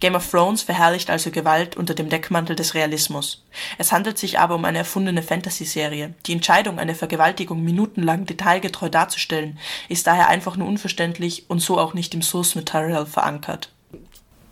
Game 0.00 0.14
of 0.14 0.28
Thrones 0.30 0.62
verherrlicht 0.62 1.10
also 1.10 1.30
Gewalt 1.30 1.76
unter 1.76 1.94
dem 1.94 2.08
Deckmantel 2.08 2.56
des 2.56 2.74
Realismus. 2.74 3.44
Es 3.78 3.92
handelt 3.92 4.18
sich 4.18 4.38
aber 4.38 4.54
um 4.54 4.64
eine 4.64 4.78
erfundene 4.78 5.22
Fantasy-Serie. 5.22 6.14
Die 6.26 6.32
Entscheidung, 6.32 6.78
eine 6.78 6.94
Vergewaltigung 6.94 7.62
minutenlang 7.62 8.26
detailgetreu 8.26 8.88
darzustellen, 8.88 9.58
ist 9.88 10.06
daher 10.06 10.28
einfach 10.28 10.56
nur 10.56 10.68
unverständlich 10.68 11.44
und 11.48 11.60
so 11.60 11.78
auch 11.78 11.94
nicht 11.94 12.14
im 12.14 12.22
Source 12.22 12.54
Material 12.54 13.06
verankert. 13.06 13.70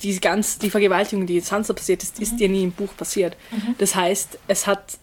Die, 0.03 0.19
ganz, 0.19 0.59
die 0.59 0.71
Vergewaltigung, 0.71 1.27
die 1.27 1.41
Sansa 1.41 1.75
passiert 1.75 2.03
ist, 2.03 2.19
ist 2.19 2.35
mhm. 2.35 2.39
ja 2.39 2.49
nie 2.49 2.65
im 2.65 2.73
Buch 2.73 2.97
passiert. 2.97 3.37
Mhm. 3.51 3.77
Das 3.79 3.95
heißt, 3.95 4.39
es 4.49 4.67
hat 4.67 4.99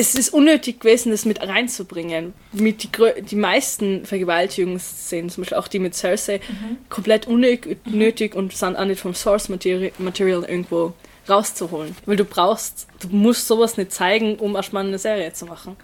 es 0.00 0.14
ist 0.14 0.30
unnötig 0.30 0.80
gewesen, 0.80 1.12
das 1.12 1.26
mit 1.26 1.40
reinzubringen. 1.42 2.32
Mit 2.52 2.82
die, 2.82 2.88
die 3.22 3.36
meisten 3.36 4.06
Vergewaltigungsszenen, 4.06 5.28
zum 5.28 5.42
Beispiel 5.42 5.58
auch 5.58 5.68
die 5.68 5.78
mit 5.78 5.94
Cersei, 5.94 6.38
mhm. 6.48 6.78
komplett 6.88 7.26
unnötig 7.26 7.76
mhm. 7.84 8.38
und 8.38 8.56
sind 8.56 8.76
auch 8.76 8.86
nicht 8.86 9.00
vom 9.00 9.14
Source 9.14 9.50
Material, 9.50 9.92
Material 9.98 10.44
irgendwo 10.44 10.94
rauszuholen. 11.28 11.94
Weil 12.06 12.16
du 12.16 12.24
brauchst, 12.24 12.86
du 13.00 13.08
musst 13.08 13.46
sowas 13.46 13.76
nicht 13.76 13.92
zeigen, 13.92 14.36
um 14.36 14.56
erstmal 14.56 14.86
eine 14.86 14.98
Serie 14.98 15.34
zu 15.34 15.44
machen. 15.44 15.76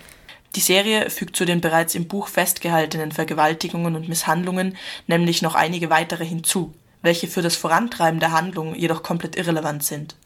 Die 0.55 0.61
Serie 0.61 1.11
fügt 1.11 1.37
zu 1.37 1.45
den 1.45 1.61
bereits 1.61 1.95
im 1.95 2.09
Buch 2.09 2.29
festgehaltenen 2.29 3.13
Vergewaltigungen 3.13 3.97
und 3.97 4.09
Misshandlungen 4.09 4.79
nämlich 5.07 5.43
noch 5.43 5.55
einige 5.55 5.91
weitere 5.91 6.25
hinzu, 6.25 6.73
welche 7.03 7.29
für 7.29 7.43
das 7.43 7.57
Vorantreiben 7.57 8.19
der 8.19 8.33
Handlung 8.33 8.75
jedoch 8.75 9.03
komplett 9.03 9.37
irrelevant 9.37 9.85
sind. 9.85 10.17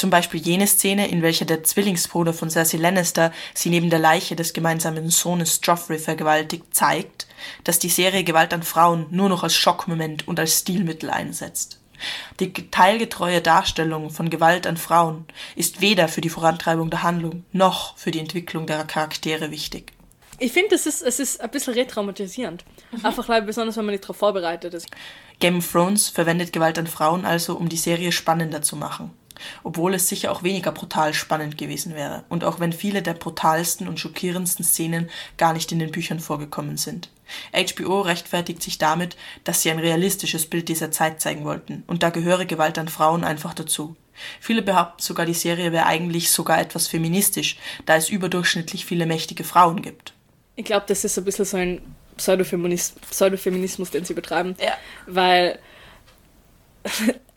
Zum 0.00 0.08
Beispiel 0.08 0.40
jene 0.40 0.66
Szene, 0.66 1.08
in 1.08 1.20
welcher 1.20 1.44
der 1.44 1.62
Zwillingsbruder 1.62 2.32
von 2.32 2.48
Cersei 2.48 2.78
Lannister 2.78 3.34
sie 3.52 3.68
neben 3.68 3.90
der 3.90 3.98
Leiche 3.98 4.34
des 4.34 4.54
gemeinsamen 4.54 5.10
Sohnes 5.10 5.60
Joffrey 5.62 5.98
vergewaltigt, 5.98 6.74
zeigt, 6.74 7.26
dass 7.64 7.78
die 7.78 7.90
Serie 7.90 8.24
Gewalt 8.24 8.54
an 8.54 8.62
Frauen 8.62 9.08
nur 9.10 9.28
noch 9.28 9.42
als 9.42 9.54
Schockmoment 9.54 10.26
und 10.26 10.40
als 10.40 10.60
Stilmittel 10.60 11.10
einsetzt. 11.10 11.80
Die 12.40 12.50
teilgetreue 12.70 13.42
Darstellung 13.42 14.08
von 14.08 14.30
Gewalt 14.30 14.66
an 14.66 14.78
Frauen 14.78 15.26
ist 15.54 15.82
weder 15.82 16.08
für 16.08 16.22
die 16.22 16.30
Vorantreibung 16.30 16.88
der 16.88 17.02
Handlung 17.02 17.44
noch 17.52 17.94
für 17.98 18.10
die 18.10 18.20
Entwicklung 18.20 18.64
der 18.66 18.84
Charaktere 18.84 19.50
wichtig. 19.50 19.92
Ich 20.38 20.52
finde, 20.52 20.76
es 20.76 20.86
ist, 20.86 21.02
es 21.02 21.20
ist 21.20 21.42
ein 21.42 21.50
bisschen 21.50 21.74
retraumatisierend. 21.74 22.64
Mhm. 22.90 23.04
Einfach 23.04 23.28
weil, 23.28 23.42
besonders 23.42 23.76
wenn 23.76 23.84
man 23.84 23.92
nicht 23.92 24.04
darauf 24.04 24.16
vorbereitet 24.16 24.72
ist. 24.72 24.88
Game 25.40 25.58
of 25.58 25.70
Thrones 25.70 26.08
verwendet 26.08 26.54
Gewalt 26.54 26.78
an 26.78 26.86
Frauen 26.86 27.26
also, 27.26 27.54
um 27.54 27.68
die 27.68 27.76
Serie 27.76 28.12
spannender 28.12 28.62
zu 28.62 28.76
machen 28.76 29.10
obwohl 29.62 29.94
es 29.94 30.08
sicher 30.08 30.32
auch 30.32 30.42
weniger 30.42 30.72
brutal 30.72 31.14
spannend 31.14 31.58
gewesen 31.58 31.94
wäre, 31.94 32.24
und 32.28 32.44
auch 32.44 32.60
wenn 32.60 32.72
viele 32.72 33.02
der 33.02 33.14
brutalsten 33.14 33.88
und 33.88 34.00
schockierendsten 34.00 34.64
Szenen 34.64 35.10
gar 35.36 35.52
nicht 35.52 35.72
in 35.72 35.78
den 35.78 35.90
Büchern 35.90 36.20
vorgekommen 36.20 36.76
sind. 36.76 37.10
HBO 37.52 38.00
rechtfertigt 38.00 38.62
sich 38.62 38.78
damit, 38.78 39.16
dass 39.44 39.62
sie 39.62 39.70
ein 39.70 39.78
realistisches 39.78 40.46
Bild 40.46 40.68
dieser 40.68 40.90
Zeit 40.90 41.20
zeigen 41.20 41.44
wollten, 41.44 41.84
und 41.86 42.02
da 42.02 42.10
gehöre 42.10 42.46
Gewalt 42.46 42.78
an 42.78 42.88
Frauen 42.88 43.24
einfach 43.24 43.54
dazu. 43.54 43.96
Viele 44.40 44.62
behaupten 44.62 45.02
sogar, 45.02 45.26
die 45.26 45.34
Serie 45.34 45.72
wäre 45.72 45.86
eigentlich 45.86 46.30
sogar 46.30 46.60
etwas 46.60 46.88
feministisch, 46.88 47.58
da 47.86 47.96
es 47.96 48.08
überdurchschnittlich 48.08 48.84
viele 48.84 49.06
mächtige 49.06 49.44
Frauen 49.44 49.82
gibt. 49.82 50.12
Ich 50.56 50.64
glaube, 50.64 50.84
das 50.88 51.04
ist 51.04 51.16
ein 51.16 51.24
bisschen 51.24 51.44
so 51.44 51.56
ein 51.56 51.80
Pseudofeminismus, 52.16 53.00
Pseudofeminismus 53.10 53.90
den 53.90 54.04
sie 54.04 54.14
betreiben. 54.14 54.54
Ja. 54.60 54.74
Weil 55.06 55.58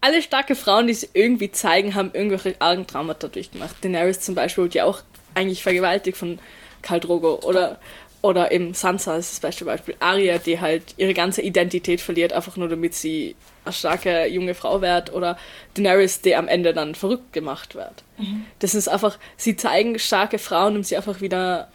alle 0.04 0.22
starke 0.22 0.56
Frauen, 0.56 0.88
die 0.88 0.94
sie 0.94 1.08
irgendwie 1.14 1.50
zeigen, 1.50 1.96
haben 1.96 2.12
irgendwelche 2.14 2.60
argen 2.60 2.86
Traumata 2.86 3.30
durchgemacht. 3.30 3.82
Daenerys 3.82 4.20
zum 4.20 4.36
Beispiel 4.36 4.66
wurde 4.66 4.78
ja 4.80 4.84
auch 4.84 5.02
eigentlich 5.34 5.64
vergewaltigt 5.64 6.18
von 6.18 6.40
Khal 6.82 7.00
Drogo 7.00 7.40
oder 7.44 7.80
oder 8.22 8.52
eben 8.52 8.74
Sansa 8.74 9.18
ist 9.18 9.32
das 9.32 9.40
beste 9.40 9.66
Beispiel. 9.66 9.96
Arya, 10.00 10.38
die 10.40 10.60
halt 10.60 10.96
ihre 10.98 11.14
ganze 11.14 11.42
Identität 11.42 12.02
verliert, 12.02 12.34
einfach 12.34 12.58
nur 12.58 12.68
damit 12.70 12.94
sie 12.94 13.36
eine 13.64 13.74
starke 13.74 14.28
junge 14.28 14.56
Frau 14.56 14.82
wird. 14.82 15.14
Oder 15.14 15.38
Daenerys, 15.74 16.22
die 16.22 16.36
am 16.36 16.48
Ende 16.48 16.74
dann 16.74 16.96
verrückt 16.96 17.34
gemacht 17.34 17.76
wird. 17.76 18.04
Mhm. 18.18 18.46
Das 18.60 18.76
ist 18.76 18.88
einfach, 18.88 19.18
sie 19.38 19.56
zeigen 19.56 20.00
starke 20.00 20.38
Frauen, 20.38 20.76
um 20.78 20.84
sie 20.84 20.96
einfach 20.98 21.20
wieder 21.20 21.70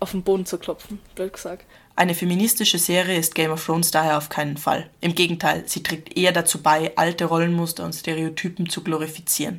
auf 0.00 0.12
den 0.12 0.22
Boden 0.22 0.44
zu 0.46 0.58
klopfen, 0.58 1.00
blöd 1.14 1.32
gesagt. 1.32 1.64
Eine 1.98 2.14
feministische 2.14 2.78
Serie 2.78 3.18
ist 3.18 3.34
Game 3.34 3.50
of 3.50 3.66
Thrones 3.66 3.90
daher 3.90 4.18
auf 4.18 4.28
keinen 4.28 4.56
Fall. 4.56 4.88
Im 5.00 5.16
Gegenteil, 5.16 5.64
sie 5.66 5.82
trägt 5.82 6.16
eher 6.16 6.30
dazu 6.30 6.62
bei, 6.62 6.96
alte 6.96 7.24
Rollenmuster 7.24 7.84
und 7.84 7.92
Stereotypen 7.92 8.68
zu 8.68 8.84
glorifizieren. 8.84 9.58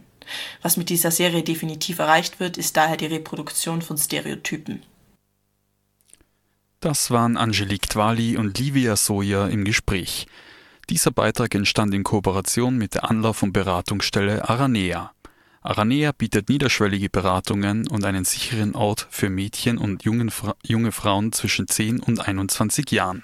Was 0.61 0.77
mit 0.77 0.87
dieser 0.87 1.11
Serie 1.11 1.43
definitiv 1.43 1.99
erreicht 1.99 2.39
wird, 2.39 2.57
ist 2.57 2.77
daher 2.77 2.95
die 2.95 3.07
Reproduktion 3.07 3.81
von 3.81 3.97
Stereotypen. 3.97 4.83
Das 6.79 7.11
waren 7.11 7.35
Angelique 7.35 7.89
Twali 7.89 8.37
und 8.37 8.57
Livia 8.57 8.95
Soja 8.95 9.47
im 9.47 9.65
Gespräch. 9.65 10.25
Dieser 10.89 11.11
Beitrag 11.11 11.53
entstand 11.55 11.93
in 11.93 12.05
Kooperation 12.05 12.77
mit 12.77 12.93
der 12.93 13.09
Anlauf- 13.09 13.43
und 13.43 13.51
Beratungsstelle 13.51 14.47
Aranea. 14.47 15.11
Aranea 15.61 16.13
bietet 16.13 16.49
niederschwellige 16.49 17.09
Beratungen 17.09 17.87
und 17.87 18.05
einen 18.05 18.23
sicheren 18.23 18.75
Ort 18.75 19.07
für 19.09 19.29
Mädchen 19.29 19.77
und 19.77 20.03
junge 20.03 20.91
Frauen 20.91 21.31
zwischen 21.33 21.67
10 21.67 21.99
und 21.99 22.25
21 22.25 22.91
Jahren. 22.91 23.23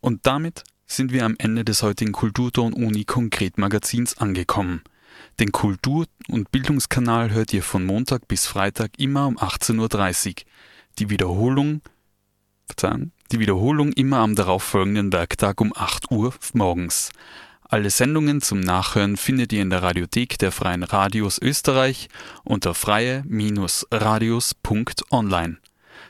Und 0.00 0.26
damit 0.26 0.64
sind 0.86 1.12
wir 1.12 1.24
am 1.24 1.34
Ende 1.38 1.64
des 1.64 1.82
heutigen 1.82 2.12
Kulturton 2.12 2.72
Uni 2.72 3.04
Konkret 3.04 3.58
Magazins 3.58 4.18
angekommen. 4.18 4.82
Den 5.38 5.52
Kultur- 5.52 6.06
und 6.28 6.50
Bildungskanal 6.50 7.30
hört 7.30 7.52
ihr 7.52 7.62
von 7.62 7.84
Montag 7.84 8.28
bis 8.28 8.46
Freitag 8.46 8.98
immer 8.98 9.26
um 9.26 9.38
18.30 9.38 10.28
Uhr. 10.28 10.34
Die 10.98 11.10
Wiederholung, 11.10 11.82
die 13.32 13.38
Wiederholung 13.40 13.92
immer 13.92 14.18
am 14.18 14.34
darauffolgenden 14.34 15.12
Werktag 15.12 15.60
um 15.60 15.72
8 15.74 16.10
Uhr 16.10 16.34
morgens. 16.52 17.10
Alle 17.72 17.90
Sendungen 17.90 18.40
zum 18.40 18.58
Nachhören 18.58 19.16
findet 19.16 19.52
ihr 19.52 19.62
in 19.62 19.70
der 19.70 19.80
Radiothek 19.80 20.40
der 20.40 20.50
Freien 20.50 20.82
Radios 20.82 21.40
Österreich 21.40 22.08
unter 22.42 22.74
freie-radios.online. 22.74 25.58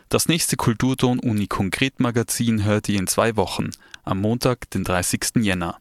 Das 0.09 0.27
nächste 0.27 0.57
Kulturton 0.57 1.18
Uni 1.18 1.49
Konkret 1.49 2.01
Magazin 2.01 2.64
hört 2.64 2.88
ihr 2.88 2.99
in 2.99 3.07
zwei 3.07 3.37
Wochen, 3.37 3.73
am 4.05 4.23
Montag, 4.23 4.70
den 4.70 4.85
30. 4.85 5.33
Jänner. 5.42 5.77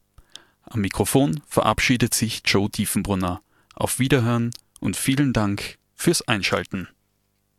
Am 0.64 0.82
Mikrofon 0.82 1.40
verabschiedet 1.48 2.14
sich 2.14 2.42
Joe 2.44 2.70
Tiefenbrunner. 2.70 3.42
Auf 3.74 4.00
Wiederhören 4.00 4.52
und 4.82 4.98
vielen 4.98 5.32
Dank 5.32 5.78
fürs 5.96 6.28
Einschalten. 6.28 6.90